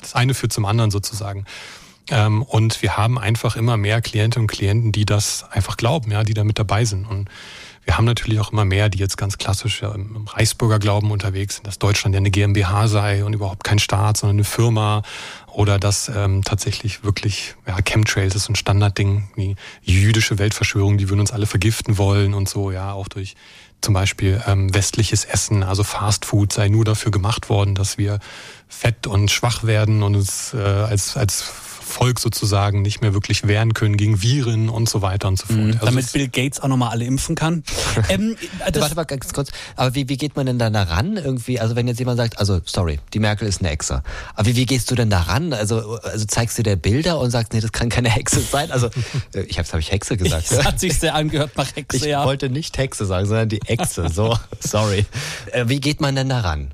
[0.00, 1.44] das eine führt zum anderen sozusagen.
[2.10, 6.22] Ähm, und wir haben einfach immer mehr Klientinnen und Klienten, die das einfach glauben, ja,
[6.22, 7.06] die da mit dabei sind.
[7.06, 7.28] Und
[7.84, 11.66] wir haben natürlich auch immer mehr, die jetzt ganz klassisch im Reichsbürger Glauben unterwegs sind,
[11.66, 15.02] dass Deutschland ja eine GmbH sei und überhaupt kein Staat, sondern eine Firma
[15.48, 21.20] oder dass ähm, tatsächlich wirklich ja, Chemtrails ist ein Standardding, die jüdische Weltverschwörung, die würden
[21.20, 23.34] uns alle vergiften wollen und so, ja, auch durch
[23.80, 28.18] zum Beispiel ähm, westliches Essen, also Fast Food sei nur dafür gemacht worden, dass wir
[28.66, 31.42] fett und schwach werden und uns äh, als, als
[31.84, 35.58] Volk sozusagen nicht mehr wirklich wehren können gegen Viren und so weiter und so fort.
[35.58, 37.62] Mhm, also damit Bill Gates auch nochmal alle impfen kann.
[38.08, 38.36] ähm,
[38.72, 41.60] Warte mal ganz kurz, aber wie, wie geht man denn da ran irgendwie?
[41.60, 44.02] Also wenn jetzt jemand sagt, also sorry, die Merkel ist eine Hexe.
[44.34, 45.52] Aber wie, wie gehst du denn da ran?
[45.52, 48.70] Also, also zeigst du dir Bilder und sagst, nee, das kann keine Hexe sein?
[48.70, 48.88] Also
[49.34, 50.50] äh, ich habe hab ich Hexe gesagt.
[50.50, 52.20] Das hat sich sehr angehört nach Hexe, ich ja.
[52.20, 54.08] Ich wollte nicht Hexe sagen, sondern die Echse.
[54.08, 55.06] So, sorry.
[55.52, 56.72] Äh, wie geht man denn da ran?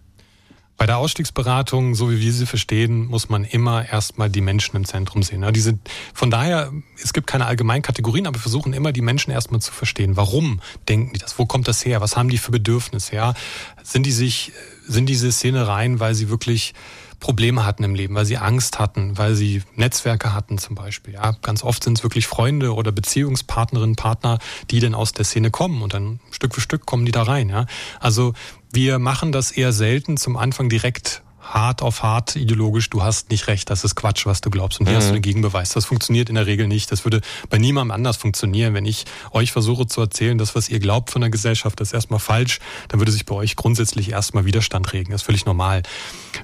[0.81, 4.87] Bei der Ausstiegsberatung, so wie wir sie verstehen, muss man immer erstmal die Menschen im
[4.87, 5.45] Zentrum sehen.
[5.53, 5.79] Die sind,
[6.15, 6.73] von daher,
[7.05, 10.17] es gibt keine allgemeinen Kategorien, aber wir versuchen immer die Menschen erstmal zu verstehen.
[10.17, 11.39] Warum denken die das?
[11.39, 12.01] Wo kommt das her?
[12.01, 13.15] Was haben die für Bedürfnisse?
[13.15, 13.35] Ja?
[13.83, 14.53] Sind die sich,
[14.89, 16.73] sind diese Szenereien, weil sie wirklich
[17.21, 21.13] Probleme hatten im Leben, weil sie Angst hatten, weil sie Netzwerke hatten zum Beispiel.
[21.13, 24.39] Ja, ganz oft sind es wirklich Freunde oder Beziehungspartnerinnen, Partner,
[24.71, 27.51] die dann aus der Szene kommen und dann Stück für Stück kommen die da rein.
[27.51, 27.67] Ja,
[28.01, 28.33] also
[28.73, 33.49] wir machen das eher selten zum Anfang direkt hart auf hart ideologisch, du hast nicht
[33.49, 34.79] recht, das ist Quatsch, was du glaubst.
[34.81, 34.99] Und hier mhm.
[34.99, 35.17] hast du mhm.
[35.17, 35.71] den Gegenbeweis.
[35.71, 36.93] Das funktioniert in der Regel nicht.
[36.93, 38.75] Das würde bei niemandem anders funktionieren.
[38.75, 42.21] Wenn ich euch versuche zu erzählen, das, was ihr glaubt von der Gesellschaft, ist erstmal
[42.21, 45.13] falsch, dann würde sich bei euch grundsätzlich erstmal Widerstand regen.
[45.13, 45.83] Das ist völlig normal.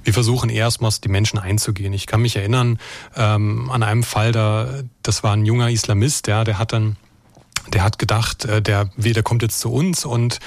[0.03, 1.93] Wir versuchen erstmal die Menschen einzugehen.
[1.93, 2.79] Ich kann mich erinnern
[3.17, 6.97] ähm, an einem Fall, da, das war ein junger Islamist, ja, der hat dann
[7.73, 10.39] der hat gedacht, äh, der, der kommt jetzt zu uns und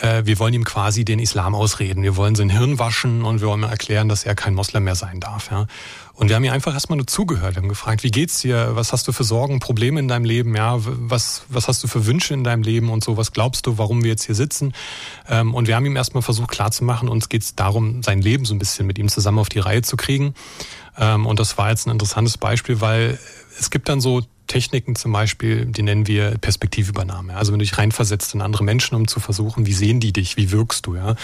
[0.00, 2.02] äh, wir wollen ihm quasi den Islam ausreden.
[2.02, 4.94] Wir wollen sein Hirn waschen und wir wollen ihm erklären, dass er kein Moslem mehr
[4.94, 5.50] sein darf.
[5.50, 5.66] Ja.
[6.14, 7.56] Und wir haben ihm einfach erstmal nur zugehört.
[7.56, 8.70] Wir haben gefragt, wie geht's dir?
[8.74, 10.54] Was hast du für Sorgen, Probleme in deinem Leben?
[10.56, 13.16] Ja, was, was hast du für Wünsche in deinem Leben und so?
[13.16, 14.74] Was glaubst du, warum wir jetzt hier sitzen?
[15.28, 18.58] Ähm, und wir haben ihm erstmal versucht klarzumachen, uns geht's darum, sein Leben so ein
[18.58, 20.34] bisschen mit ihm zusammen auf die Reihe zu kriegen.
[20.96, 23.18] Ähm, und das war jetzt ein interessantes Beispiel, weil
[23.58, 24.22] es gibt dann so
[24.54, 27.36] Techniken zum Beispiel, die nennen wir Perspektivübernahme.
[27.36, 30.36] Also wenn du dich reinversetzt in andere Menschen, um zu versuchen, wie sehen die dich,
[30.36, 31.16] wie wirkst du, ja.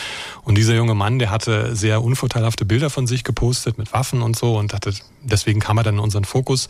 [0.43, 4.35] Und dieser junge Mann, der hatte sehr unvorteilhafte Bilder von sich gepostet mit Waffen und
[4.35, 6.66] so und hatte, deswegen kam er dann in unseren Fokus.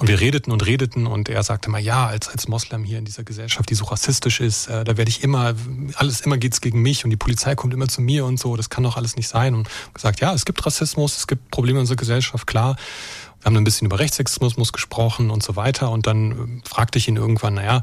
[0.00, 3.04] Und wir redeten und redeten und er sagte mal, ja, als, als Moslem hier in
[3.04, 5.54] dieser Gesellschaft, die so rassistisch ist, äh, da werde ich immer,
[5.96, 8.70] alles immer geht's gegen mich und die Polizei kommt immer zu mir und so, das
[8.70, 9.54] kann doch alles nicht sein.
[9.54, 12.76] Und gesagt, ja, es gibt Rassismus, es gibt Probleme in unserer Gesellschaft, klar.
[13.40, 15.90] Wir haben ein bisschen über Rechtsextremismus gesprochen und so weiter.
[15.90, 17.82] Und dann äh, fragte ich ihn irgendwann, naja,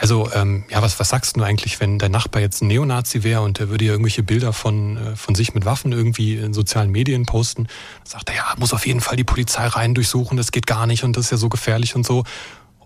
[0.00, 3.42] also ähm, ja, was, was sagst du eigentlich, wenn der Nachbar jetzt ein Neonazi wäre
[3.42, 6.90] und der würde ja irgendwelche Bilder von, äh, von sich mit Waffen irgendwie in sozialen
[6.90, 7.64] Medien posten?
[7.64, 10.86] Dann sagt er, ja, muss auf jeden Fall die Polizei rein durchsuchen, das geht gar
[10.86, 12.24] nicht und das ist ja so gefährlich und so.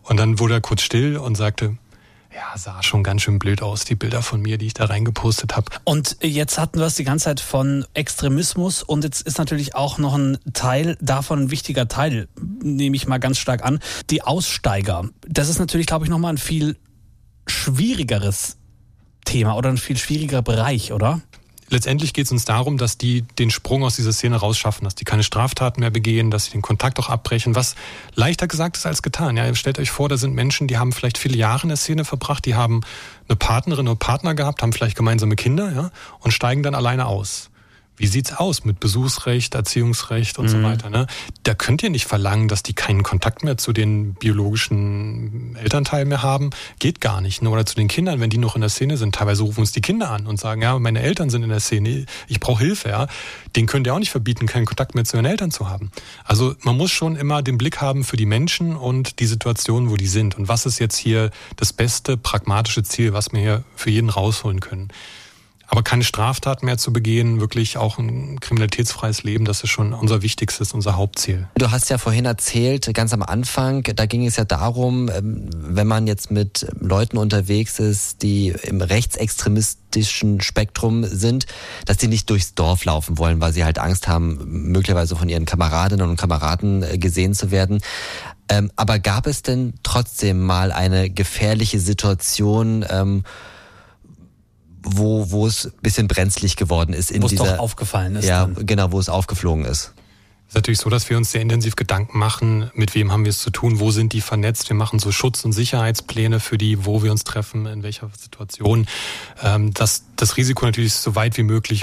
[0.03, 1.78] Und dann wurde er kurz still und sagte,
[2.35, 5.57] ja, sah schon ganz schön blöd aus, die Bilder von mir, die ich da reingepostet
[5.57, 5.70] habe.
[5.85, 9.99] Und jetzt hatten wir es die ganze Zeit von Extremismus und jetzt ist natürlich auch
[9.99, 12.28] noch ein Teil davon, ein wichtiger Teil,
[12.62, 13.78] nehme ich mal ganz stark an,
[14.11, 15.09] die Aussteiger.
[15.28, 16.76] Das ist natürlich, glaube ich, nochmal ein viel
[17.47, 18.57] schwierigeres
[19.24, 21.20] Thema oder ein viel schwierigerer Bereich, oder?
[21.71, 25.05] Letztendlich geht es uns darum, dass die den Sprung aus dieser Szene rausschaffen, dass die
[25.05, 27.75] keine Straftaten mehr begehen, dass sie den Kontakt auch abbrechen, was
[28.15, 29.37] leichter gesagt ist als getan.
[29.37, 32.05] Ja, stellt euch vor, da sind Menschen, die haben vielleicht viele Jahre in der Szene
[32.05, 32.83] verbracht, die haben
[33.29, 35.91] eine Partnerin oder Partner gehabt, haben vielleicht gemeinsame Kinder, ja,
[36.21, 37.51] und steigen dann alleine aus.
[37.97, 40.51] Wie sieht's aus mit Besuchsrecht, Erziehungsrecht und mhm.
[40.51, 40.90] so weiter?
[40.90, 41.07] Ne?
[41.45, 46.22] Da könnt ihr nicht verlangen, dass die keinen Kontakt mehr zu den biologischen Elternteilen mehr
[46.22, 46.51] haben.
[46.80, 47.42] Geht gar nicht.
[47.42, 47.51] Ne?
[47.51, 49.14] Oder zu den Kindern, wenn die noch in der Szene sind.
[49.14, 52.07] Teilweise rufen uns die Kinder an und sagen, ja, meine Eltern sind in der Szene,
[52.26, 52.88] ich brauche Hilfe.
[52.88, 53.07] Ja,
[53.55, 55.92] den könnt ihr auch nicht verbieten, keinen Kontakt mehr zu ihren Eltern zu haben.
[56.24, 59.97] Also man muss schon immer den Blick haben für die Menschen und die Situation, wo
[59.97, 60.36] die sind.
[60.36, 64.59] Und was ist jetzt hier das beste pragmatische Ziel, was wir hier für jeden rausholen
[64.59, 64.88] können?
[65.69, 70.23] Aber keine Straftat mehr zu begehen, wirklich auch ein kriminalitätsfreies Leben, das ist schon unser
[70.23, 71.49] wichtigstes, unser Hauptziel.
[71.57, 75.87] Du hast ja vorhin erzählt, ganz am Anfang, da ging es ja darum, ähm, wenn
[75.87, 81.47] man jetzt mit Leuten unterwegs ist, die im rechtsextremistischen Spektrum sind,
[81.87, 84.39] dass die nicht durchs Dorf laufen wollen, weil sie halt Angst haben,
[84.73, 87.81] möglicherweise von ihren Kameradinnen und Kameraden äh, gesehen zu werden.
[88.49, 93.25] Ähm, aber gab es denn trotzdem mal eine gefährliche Situation, ähm,
[94.85, 97.45] wo, wo es bisschen brenzlig geworden ist in wo dieser.
[97.45, 98.26] Wo es doch aufgefallen ist.
[98.26, 98.66] Ja, dann.
[98.66, 99.93] genau, wo es aufgeflogen ist.
[100.47, 103.30] Es ist natürlich so, dass wir uns sehr intensiv Gedanken machen, mit wem haben wir
[103.30, 104.68] es zu tun, wo sind die vernetzt.
[104.68, 108.87] Wir machen so Schutz- und Sicherheitspläne für die, wo wir uns treffen, in welcher Situation.
[109.43, 111.82] Ähm, dass das Risiko natürlich so weit wie möglich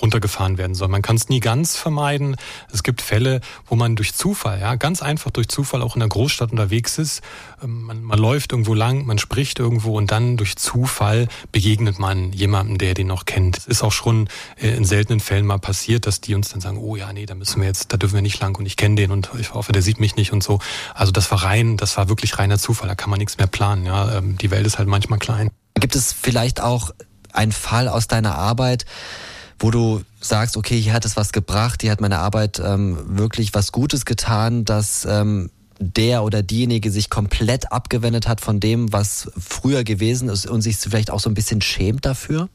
[0.00, 0.88] runtergefahren werden soll.
[0.88, 2.36] Man kann es nie ganz vermeiden.
[2.72, 6.08] Es gibt Fälle, wo man durch Zufall, ja, ganz einfach durch Zufall auch in der
[6.08, 7.22] Großstadt unterwegs ist.
[7.62, 12.32] Ähm, man, man läuft irgendwo lang, man spricht irgendwo und dann durch Zufall begegnet man
[12.32, 13.58] jemandem, der den noch kennt.
[13.58, 14.28] Es ist auch schon
[14.60, 17.34] äh, in seltenen Fällen mal passiert, dass die uns dann sagen, oh ja, nee, da
[17.34, 19.72] müssen wir jetzt, da dürfen wir nicht lang und ich kenne den und ich hoffe,
[19.72, 20.58] der sieht mich nicht und so.
[20.94, 22.88] Also das war rein, das war wirklich reiner Zufall.
[22.88, 23.86] Da kann man nichts mehr planen.
[23.86, 25.50] Ja, ähm, die Welt ist halt manchmal klein.
[25.74, 26.90] Gibt es vielleicht auch
[27.32, 28.84] einen Fall aus deiner Arbeit,
[29.58, 33.54] wo du sagst, okay, hier hat es was gebracht, hier hat meine Arbeit ähm, wirklich
[33.54, 39.30] was Gutes getan, dass ähm, der oder diejenige sich komplett abgewendet hat von dem, was
[39.38, 42.48] früher gewesen ist und sich vielleicht auch so ein bisschen schämt dafür?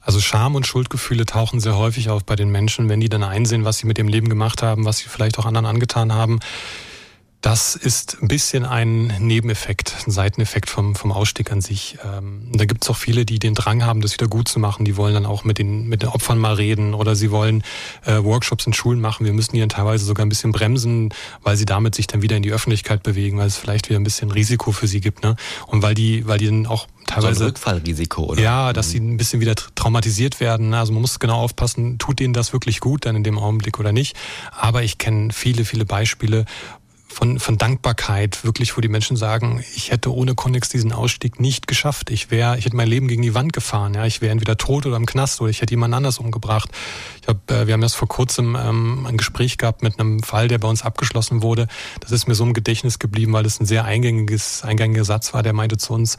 [0.00, 3.64] Also Scham und Schuldgefühle tauchen sehr häufig auf bei den Menschen, wenn die dann einsehen,
[3.64, 6.40] was sie mit dem Leben gemacht haben, was sie vielleicht auch anderen angetan haben.
[7.40, 11.96] Das ist ein bisschen ein Nebeneffekt, ein Seiteneffekt vom, vom Ausstieg an sich.
[12.04, 14.84] Ähm, da gibt es auch viele, die den Drang haben, das wieder gut zu machen.
[14.84, 17.62] Die wollen dann auch mit den, mit den Opfern mal reden oder sie wollen
[18.04, 19.24] äh, Workshops in Schulen machen.
[19.24, 22.36] Wir müssen die dann teilweise sogar ein bisschen bremsen, weil sie damit sich dann wieder
[22.36, 25.22] in die Öffentlichkeit bewegen, weil es vielleicht wieder ein bisschen Risiko für sie gibt.
[25.22, 25.36] Ne?
[25.68, 27.38] Und weil die, weil die dann auch teilweise.
[27.38, 28.42] So ein Rückfallrisiko, oder?
[28.42, 30.74] Ja, dass sie ein bisschen wieder traumatisiert werden.
[30.74, 33.92] Also man muss genau aufpassen, tut denen das wirklich gut dann in dem Augenblick oder
[33.92, 34.16] nicht.
[34.50, 36.44] Aber ich kenne viele, viele Beispiele,
[37.08, 41.66] von, von Dankbarkeit, wirklich, wo die Menschen sagen, ich hätte ohne Connex diesen Ausstieg nicht
[41.66, 42.10] geschafft.
[42.10, 43.94] Ich wäre, ich hätte mein Leben gegen die Wand gefahren.
[43.94, 46.70] Ja, ich wäre entweder tot oder im Knast oder ich hätte jemand anders umgebracht.
[47.22, 50.48] Ich hab, äh, wir haben erst vor kurzem ähm, ein Gespräch gehabt mit einem Fall,
[50.48, 51.66] der bei uns abgeschlossen wurde.
[52.00, 55.42] Das ist mir so im Gedächtnis geblieben, weil es ein sehr eingängiges, eingängiger Satz war.
[55.42, 56.18] Der meinte zu uns,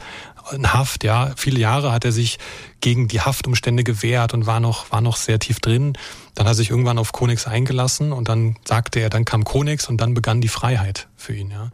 [0.52, 2.38] in Haft, ja, viele Jahre hat er sich
[2.80, 5.94] gegen die Haftumstände gewehrt und war noch, war noch sehr tief drin.
[6.34, 9.88] Dann hat er sich irgendwann auf Konex eingelassen und dann sagte er, dann kam Konex
[9.88, 11.70] und dann begann die Freiheit für ihn, ja.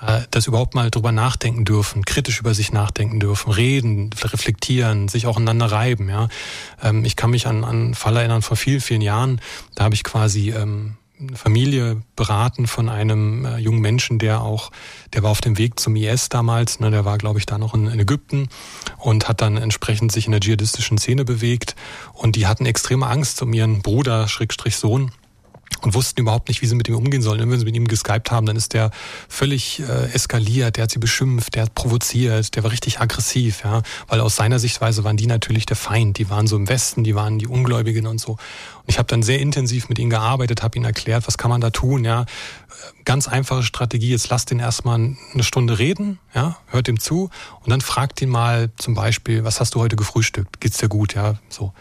[0.00, 5.26] Äh, das überhaupt mal drüber nachdenken dürfen, kritisch über sich nachdenken dürfen, reden, reflektieren, sich
[5.26, 6.28] auch einander reiben, ja.
[6.82, 9.40] Ähm, ich kann mich an, an einen Fall erinnern vor vielen, vielen Jahren,
[9.74, 14.70] da habe ich quasi ähm, eine Familie beraten von einem äh, jungen Menschen, der auch,
[15.14, 17.74] der war auf dem Weg zum IS damals, ne, der war, glaube ich, da noch
[17.74, 18.48] in, in, Ägypten
[18.98, 21.74] und hat dann entsprechend sich in der dschihadistischen Szene bewegt
[22.12, 25.12] und die hatten extreme Angst um ihren Bruder, Schrägstrich Sohn.
[25.82, 27.40] Und wussten überhaupt nicht, wie sie mit ihm umgehen sollen.
[27.40, 28.90] Und wenn sie mit ihm geskypt haben, dann ist der
[29.28, 33.82] völlig äh, eskaliert, der hat sie beschimpft, der hat provoziert, der war richtig aggressiv, ja,
[34.08, 37.14] weil aus seiner Sichtweise waren die natürlich der Feind, die waren so im Westen, die
[37.14, 38.32] waren die Ungläubigen und so.
[38.32, 41.60] Und ich habe dann sehr intensiv mit ihnen gearbeitet, habe ihnen erklärt, was kann man
[41.60, 42.26] da tun, ja.
[43.04, 44.96] Ganz einfache Strategie, jetzt lasst ihn erstmal
[45.32, 49.60] eine Stunde reden, ja, hört ihm zu und dann fragt ihn mal zum Beispiel, was
[49.60, 50.60] hast du heute gefrühstückt?
[50.60, 51.72] Geht's dir gut, ja, so.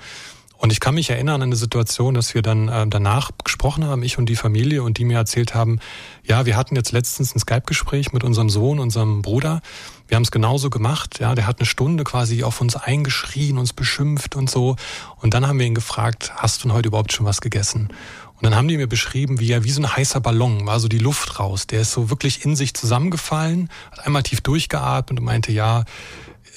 [0.58, 4.03] Und ich kann mich erinnern an eine Situation, dass wir dann äh, danach gesprochen haben,
[4.03, 5.80] ich und die Familie, und die mir erzählt haben,
[6.24, 9.62] ja, wir hatten jetzt letztens ein Skype-Gespräch mit unserem Sohn, unserem Bruder.
[10.08, 11.20] Wir haben es genauso gemacht.
[11.20, 14.76] Ja, der hat eine Stunde quasi auf uns eingeschrien, uns beschimpft und so.
[15.22, 17.89] Und dann haben wir ihn gefragt, hast du denn heute überhaupt schon was gegessen?
[18.36, 20.88] Und dann haben die mir beschrieben, wie er wie so ein heißer Ballon war so
[20.88, 21.68] die Luft raus.
[21.68, 25.86] Der ist so wirklich in sich zusammengefallen, hat einmal tief durchgeatmet und meinte, ja,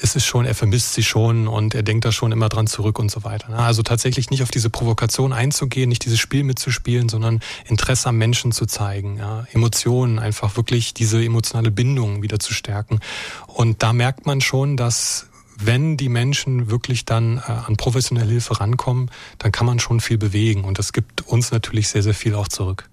[0.01, 2.99] es ist schon, er vermisst sie schon und er denkt da schon immer dran zurück
[2.99, 3.51] und so weiter.
[3.51, 3.59] Ne?
[3.59, 8.53] Also tatsächlich nicht auf diese Provokation einzugehen, nicht dieses Spiel mitzuspielen, sondern Interesse am Menschen
[8.53, 9.47] zu zeigen, ja?
[9.53, 13.01] Emotionen, einfach wirklich diese emotionale Bindung wieder zu stärken.
[13.47, 15.27] Und da merkt man schon, dass
[15.61, 20.19] wenn die Menschen wirklich dann äh, an professionelle Hilfe rankommen, dann kann man schon viel
[20.19, 22.89] bewegen und das gibt uns natürlich sehr, sehr viel auch zurück.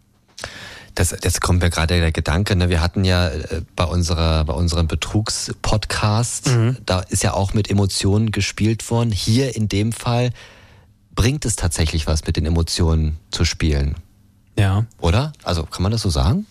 [0.95, 2.55] Das, das kommt mir gerade der Gedanke.
[2.55, 2.69] Ne?
[2.69, 6.77] Wir hatten ja äh, bei unserer bei unserem Betrugspodcast, mhm.
[6.85, 9.11] da ist ja auch mit Emotionen gespielt worden.
[9.11, 10.31] Hier in dem Fall
[11.13, 13.95] bringt es tatsächlich was, mit den Emotionen zu spielen.
[14.57, 14.85] Ja.
[14.99, 15.33] Oder?
[15.43, 16.45] Also kann man das so sagen?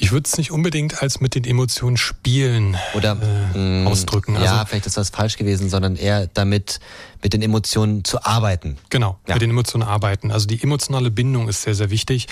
[0.00, 3.16] Ich würde es nicht unbedingt als mit den Emotionen spielen oder
[3.54, 4.36] äh, mm, ausdrücken.
[4.36, 6.78] Also, ja, vielleicht ist das falsch gewesen, sondern eher damit
[7.20, 8.76] mit den Emotionen zu arbeiten.
[8.90, 9.34] Genau, ja.
[9.34, 10.30] mit den Emotionen arbeiten.
[10.30, 12.28] Also die emotionale Bindung ist sehr, sehr wichtig.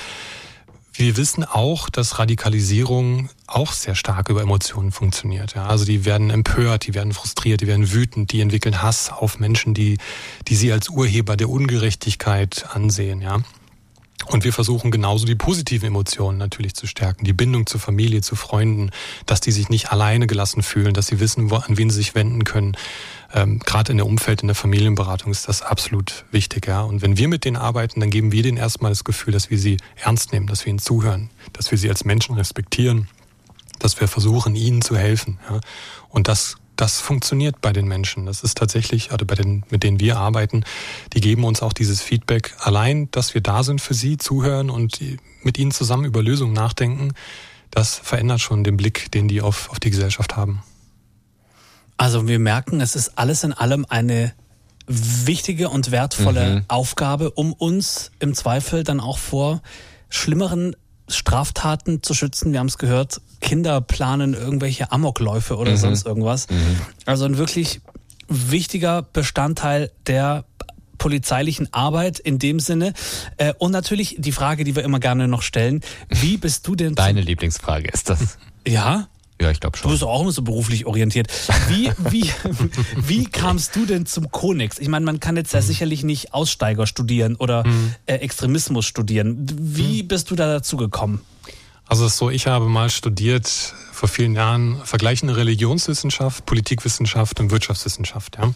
[0.99, 5.55] Wir wissen auch, dass Radikalisierung auch sehr stark über Emotionen funktioniert.
[5.55, 5.67] Ja.
[5.67, 9.75] Also die werden empört, die werden frustriert, die werden wütend, die entwickeln Hass auf Menschen,
[9.75, 9.99] die,
[10.49, 13.21] die sie als Urheber der Ungerechtigkeit ansehen.
[13.21, 13.41] Ja.
[14.29, 18.35] Und wir versuchen genauso die positiven Emotionen natürlich zu stärken, die Bindung zur Familie, zu
[18.35, 18.91] Freunden,
[19.27, 22.15] dass die sich nicht alleine gelassen fühlen, dass sie wissen, wo, an wen sie sich
[22.15, 22.75] wenden können
[23.37, 26.67] ähm, gerade in der Umfeld, in der Familienberatung ist das absolut wichtig.
[26.67, 26.81] Ja?
[26.81, 29.59] Und wenn wir mit denen arbeiten, dann geben wir denen erstmal das Gefühl, dass wir
[29.59, 33.09] sie ernst nehmen, dass wir ihnen zuhören, dass wir sie als Menschen respektieren,
[33.79, 35.39] dass wir versuchen, ihnen zu helfen.
[35.49, 35.61] Ja?
[36.09, 38.27] Und das das funktioniert bei den Menschen.
[38.27, 40.63] Das ist tatsächlich, also bei den, mit denen wir arbeiten,
[41.15, 42.55] die geben uns auch dieses Feedback.
[42.59, 45.01] Allein, dass wir da sind für sie, zuhören und
[45.43, 47.15] mit ihnen zusammen über Lösungen nachdenken,
[47.71, 50.63] das verändert schon den Blick, den die auf, auf die Gesellschaft haben.
[51.97, 54.33] Also wir merken, es ist alles in allem eine
[54.87, 56.65] wichtige und wertvolle mhm.
[56.69, 59.63] Aufgabe, um uns im Zweifel dann auch vor
[60.09, 60.77] schlimmeren
[61.09, 62.53] Straftaten zu schützen.
[62.53, 65.77] Wir haben es gehört, Kinder planen irgendwelche Amokläufe oder mhm.
[65.77, 66.49] sonst irgendwas.
[66.49, 66.81] Mhm.
[67.05, 67.81] Also ein wirklich
[68.29, 70.45] wichtiger Bestandteil der
[70.99, 72.93] polizeilichen Arbeit in dem Sinne.
[73.37, 76.95] Äh, und natürlich die Frage, die wir immer gerne noch stellen, wie bist du denn...
[76.95, 78.39] Deine Lieblingsfrage ist das.
[78.67, 79.09] Ja?
[79.41, 79.89] Ja, ich glaube schon.
[79.89, 81.29] Du bist auch immer so beruflich orientiert.
[81.69, 82.31] Wie, wie,
[82.97, 84.79] wie kamst du denn zum Konex?
[84.79, 85.65] Ich meine, man kann jetzt ja mhm.
[85.65, 87.95] sicherlich nicht Aussteiger studieren oder mhm.
[88.07, 89.47] äh, Extremismus studieren.
[89.61, 90.09] Wie mhm.
[90.09, 91.21] bist du da dazu gekommen?
[91.89, 93.47] Also es ist so, ich habe mal studiert
[93.93, 98.39] vor vielen Jahren vergleichende Religionswissenschaft, Politikwissenschaft und Wirtschaftswissenschaft.
[98.39, 98.53] Ja?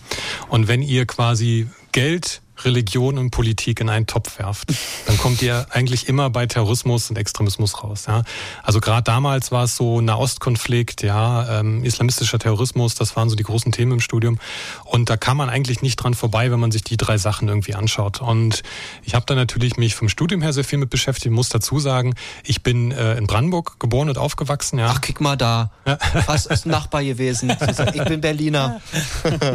[0.49, 4.73] Und wenn ihr quasi Geld Religion und Politik in einen Topf werft,
[5.07, 8.05] dann kommt ihr eigentlich immer bei Terrorismus und Extremismus raus.
[8.07, 8.23] Ja?
[8.63, 13.43] Also gerade damals war es so Nahostkonflikt, ja, ähm, islamistischer Terrorismus, das waren so die
[13.43, 14.39] großen Themen im Studium.
[14.85, 17.75] Und da kann man eigentlich nicht dran vorbei, wenn man sich die drei Sachen irgendwie
[17.75, 18.21] anschaut.
[18.21, 18.63] Und
[19.03, 21.33] ich habe da natürlich mich vom Studium her sehr viel mit beschäftigt.
[21.35, 24.79] muss dazu sagen, ich bin äh, in Brandenburg geboren und aufgewachsen.
[24.79, 24.89] Ja.
[24.91, 25.71] Ach, kick mal da.
[25.87, 25.97] Ja.
[26.27, 27.51] Fast ist ein Nachbar gewesen.
[27.95, 28.81] Ich bin Berliner.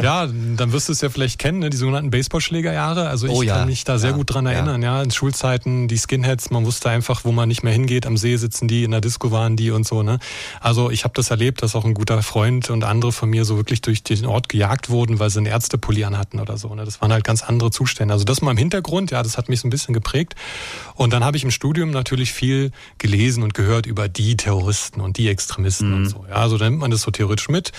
[0.02, 1.70] ja, dann wirst du es ja vielleicht kennen, ne?
[1.70, 2.95] die sogenannten Baseballschlägerjahre.
[2.96, 3.10] Jahre.
[3.10, 3.58] Also ich oh, ja.
[3.58, 4.16] kann mich da sehr ja.
[4.16, 4.98] gut dran erinnern, ja.
[4.98, 5.04] ja.
[5.04, 8.06] In Schulzeiten, die Skinheads, man wusste einfach, wo man nicht mehr hingeht.
[8.06, 10.04] Am See sitzen die, in der Disco waren die und so.
[10.04, 10.20] Ne?
[10.60, 13.58] Also ich habe das erlebt, dass auch ein guter Freund und andere von mir so
[13.58, 16.74] wirklich durch den Ort gejagt wurden, weil sie einen Ärztepulli hatten oder so.
[16.76, 16.86] Ne?
[16.86, 18.14] Das waren halt ganz andere Zustände.
[18.14, 20.36] Also das mal im Hintergrund, ja, das hat mich so ein bisschen geprägt.
[20.94, 25.18] Und dann habe ich im Studium natürlich viel gelesen und gehört über die Terroristen und
[25.18, 25.96] die Extremisten mhm.
[25.96, 26.26] und so.
[26.30, 27.72] Ja, also dann nimmt man das so theoretisch mit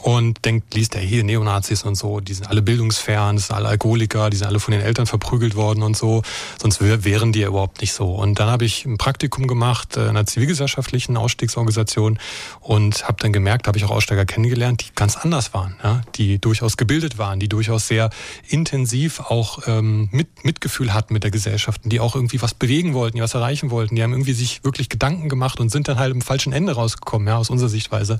[0.00, 3.68] und denkt, liest er hier Neonazis und so, die sind alle bildungsfern, das sind alle
[3.68, 6.22] Alkoholiker, die sind alle von den Eltern verprügelt worden und so,
[6.60, 8.14] sonst wären die ja überhaupt nicht so.
[8.14, 12.18] Und dann habe ich ein Praktikum gemacht äh, in einer zivilgesellschaftlichen Ausstiegsorganisation
[12.60, 16.00] und habe dann gemerkt, habe ich auch Aussteiger kennengelernt, die ganz anders waren, ja?
[16.16, 18.10] die durchaus gebildet waren, die durchaus sehr
[18.48, 23.16] intensiv auch ähm, mit, Mitgefühl hatten mit der Gesellschaft, die auch irgendwie was bewegen wollten,
[23.16, 26.12] die was erreichen wollten, die haben irgendwie sich wirklich Gedanken gemacht und sind dann halt
[26.12, 28.18] im falschen Ende rausgekommen, ja, aus unserer Sichtweise.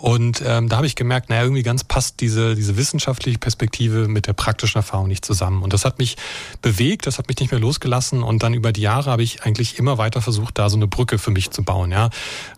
[0.00, 4.26] Und ähm, da habe ich gemerkt, naja, irgendwie ganz passt diese, diese wissenschaftliche Perspektive mit
[4.26, 5.62] der praktischen Erfahrung nicht zusammen.
[5.62, 6.16] Und das hat mich
[6.62, 8.22] bewegt, das hat mich nicht mehr losgelassen.
[8.22, 11.18] Und dann über die Jahre habe ich eigentlich immer weiter versucht, da so eine Brücke
[11.18, 11.90] für mich zu bauen.
[11.90, 12.08] Ja,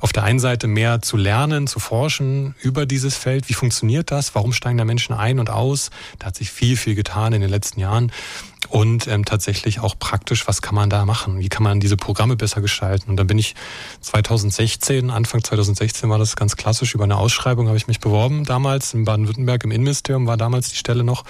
[0.01, 3.49] auf der einen Seite mehr zu lernen, zu forschen über dieses Feld.
[3.49, 4.35] Wie funktioniert das?
[4.37, 5.91] Warum steigen da Menschen ein und aus?
[6.21, 8.13] Da hat sich viel, viel getan in den letzten Jahren
[8.73, 11.39] und ähm, tatsächlich auch praktisch, was kann man da machen?
[11.39, 13.11] Wie kann man diese Programme besser gestalten?
[13.11, 13.55] Und dann bin ich
[14.01, 18.95] 2016, Anfang 2016 war das ganz klassisch, über eine Ausschreibung habe ich mich beworben damals
[18.95, 21.25] in Baden-Württemberg im Innenministerium war damals die Stelle noch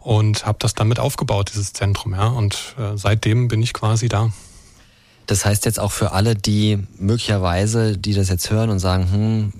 [0.00, 2.14] und habe das dann mit aufgebaut, dieses Zentrum.
[2.14, 2.26] Ja.
[2.26, 4.32] Und äh, seitdem bin ich quasi da.
[5.26, 9.52] Das heißt jetzt auch für alle, die möglicherweise, die das jetzt hören und sagen, hm,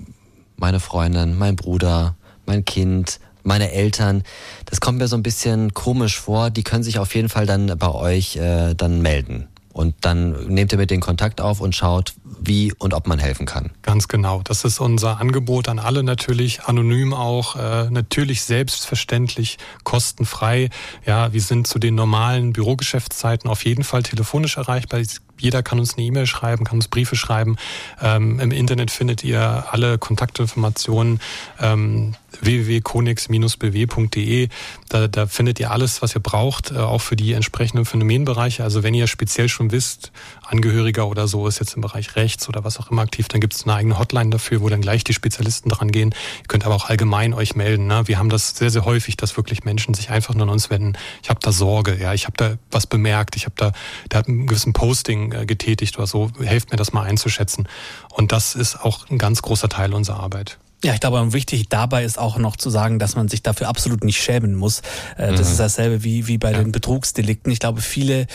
[0.57, 4.23] meine Freundin, mein Bruder, mein Kind, meine Eltern,
[4.65, 6.51] das kommt mir so ein bisschen komisch vor.
[6.51, 9.49] Die können sich auf jeden Fall dann bei euch äh, dann melden.
[9.73, 13.45] Und dann nehmt ihr mit den Kontakt auf und schaut, wie und ob man helfen
[13.45, 13.71] kann.
[13.81, 14.41] Ganz genau.
[14.43, 20.69] Das ist unser Angebot an alle natürlich, anonym auch, äh, natürlich selbstverständlich, kostenfrei.
[21.05, 24.99] Ja, wir sind zu den normalen Bürogeschäftszeiten auf jeden Fall telefonisch erreichbar.
[25.39, 27.55] Jeder kann uns eine E-Mail schreiben, kann uns Briefe schreiben.
[28.01, 31.19] Ähm, Im Internet findet ihr alle Kontaktinformationen.
[31.59, 34.49] Ähm, www.konix-bw.de.
[34.89, 38.63] Da, da findet ihr alles, was ihr braucht, äh, auch für die entsprechenden Phänomenbereiche.
[38.63, 40.11] Also wenn ihr speziell schon wisst,
[40.49, 43.53] Angehöriger oder so ist jetzt im Bereich Rechts oder was auch immer aktiv, dann gibt
[43.53, 46.09] es eine eigene Hotline dafür, wo dann gleich die Spezialisten dran gehen.
[46.41, 47.87] Ihr könnt aber auch allgemein euch melden.
[47.87, 48.07] Ne?
[48.07, 50.93] Wir haben das sehr, sehr häufig, dass wirklich Menschen sich einfach nur an uns wenden.
[51.21, 53.71] Ich habe da Sorge, ja, ich habe da was bemerkt, ich habe da,
[54.09, 56.31] da hat einen gewissen Posting äh, getätigt oder so.
[56.39, 57.67] Helft mir das mal einzuschätzen.
[58.11, 60.57] Und das ist auch ein ganz großer Teil unserer Arbeit.
[60.83, 64.05] Ja, ich glaube, wichtig dabei ist auch noch zu sagen, dass man sich dafür absolut
[64.05, 64.79] nicht schämen muss.
[65.17, 65.51] Äh, das mhm.
[65.51, 66.59] ist dasselbe wie, wie bei ja.
[66.59, 67.51] den Betrugsdelikten.
[67.51, 68.27] Ich glaube, viele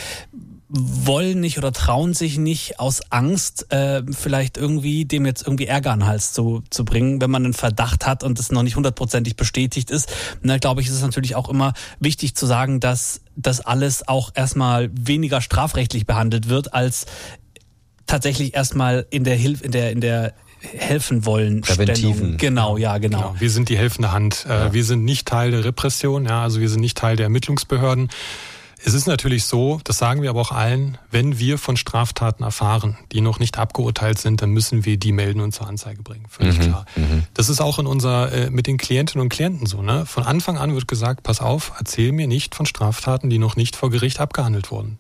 [0.76, 5.92] wollen nicht oder trauen sich nicht aus Angst, äh, vielleicht irgendwie dem jetzt irgendwie Ärger
[5.92, 8.74] an den Hals zu, zu bringen, wenn man einen Verdacht hat und es noch nicht
[8.74, 10.12] hundertprozentig bestätigt ist.
[10.42, 14.32] Na, glaube ich, ist es natürlich auch immer wichtig zu sagen, dass das alles auch
[14.34, 17.06] erstmal weniger strafrechtlich behandelt wird, als
[18.06, 21.60] tatsächlich erstmal in der Hilfe, in der, in der helfen wollen.
[21.60, 22.36] Präventiven.
[22.36, 23.18] Genau, ja, genau.
[23.18, 23.34] genau.
[23.38, 24.46] Wir sind die helfende Hand.
[24.48, 24.72] Äh, ja.
[24.72, 28.10] Wir sind nicht Teil der Repression, ja, also wir sind nicht Teil der Ermittlungsbehörden.
[28.86, 32.98] Es ist natürlich so, das sagen wir aber auch allen, wenn wir von Straftaten erfahren,
[33.12, 36.26] die noch nicht abgeurteilt sind, dann müssen wir die melden und zur Anzeige bringen.
[36.28, 36.86] Völlig mhm, klar.
[36.94, 37.24] Mhm.
[37.32, 39.80] Das ist auch in unser, äh, mit den Klientinnen und Klienten so.
[39.80, 40.04] Ne?
[40.04, 43.74] Von Anfang an wird gesagt, pass auf, erzähl mir nicht von Straftaten, die noch nicht
[43.74, 44.98] vor Gericht abgehandelt wurden.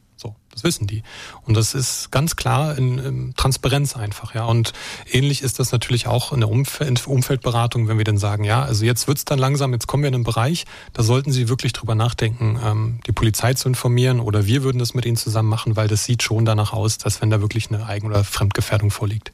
[0.54, 1.02] Das wissen die.
[1.42, 4.44] Und das ist ganz klar in, in Transparenz einfach, ja.
[4.44, 4.72] Und
[5.10, 8.84] ähnlich ist das natürlich auch in der Umfeld, Umfeldberatung, wenn wir dann sagen, ja, also
[8.84, 11.96] jetzt wird's dann langsam, jetzt kommen wir in einen Bereich, da sollten Sie wirklich drüber
[11.96, 15.88] nachdenken, ähm, die Polizei zu informieren oder wir würden das mit Ihnen zusammen machen, weil
[15.88, 19.32] das sieht schon danach aus, dass wenn da wirklich eine Eigen- oder Fremdgefährdung vorliegt.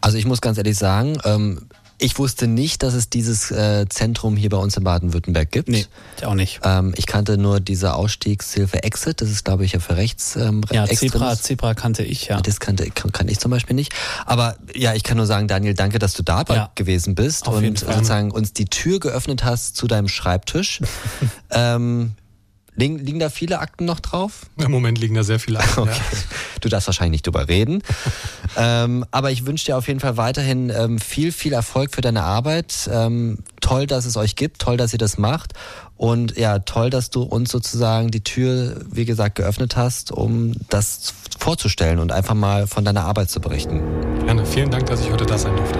[0.00, 1.68] Also ich muss ganz ehrlich sagen, ähm,
[2.02, 5.68] ich wusste nicht, dass es dieses äh, Zentrum hier bei uns in Baden-Württemberg gibt.
[5.68, 5.86] Nee,
[6.18, 6.60] ich auch nicht.
[6.64, 10.36] Ähm, ich kannte nur diese Ausstiegshilfe Exit, das ist glaube ich ja für rechts.
[10.36, 12.40] Ähm, ja, Zebra, Zebra kannte ich, ja.
[12.40, 13.92] Das kannte kann, kann ich zum Beispiel nicht.
[14.26, 16.70] Aber ja, ich kann nur sagen, Daniel, danke, dass du da ja.
[16.74, 20.80] gewesen bist Auf und sozusagen uns die Tür geöffnet hast zu deinem Schreibtisch.
[21.50, 22.12] ähm,
[22.74, 24.46] Liegen, liegen da viele Akten noch drauf?
[24.56, 25.80] Im Moment liegen da sehr viele Akten.
[25.80, 25.90] Okay.
[25.90, 26.18] Ja.
[26.62, 27.82] Du darfst wahrscheinlich nicht drüber reden.
[28.56, 32.22] ähm, aber ich wünsche dir auf jeden Fall weiterhin ähm, viel, viel Erfolg für deine
[32.22, 32.88] Arbeit.
[32.90, 35.52] Ähm, toll, dass es euch gibt, toll, dass ihr das macht.
[35.96, 41.12] Und ja, toll, dass du uns sozusagen die Tür, wie gesagt, geöffnet hast, um das
[41.38, 43.82] vorzustellen und einfach mal von deiner Arbeit zu berichten.
[44.24, 44.46] Gerne.
[44.46, 45.78] Vielen Dank, dass ich heute da sein durfte.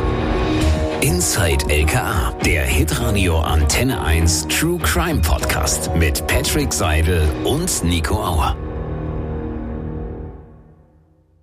[1.03, 8.72] Inside LKA, der Hitradio Antenne 1 True Crime Podcast mit Patrick Seidel und Nico Auer.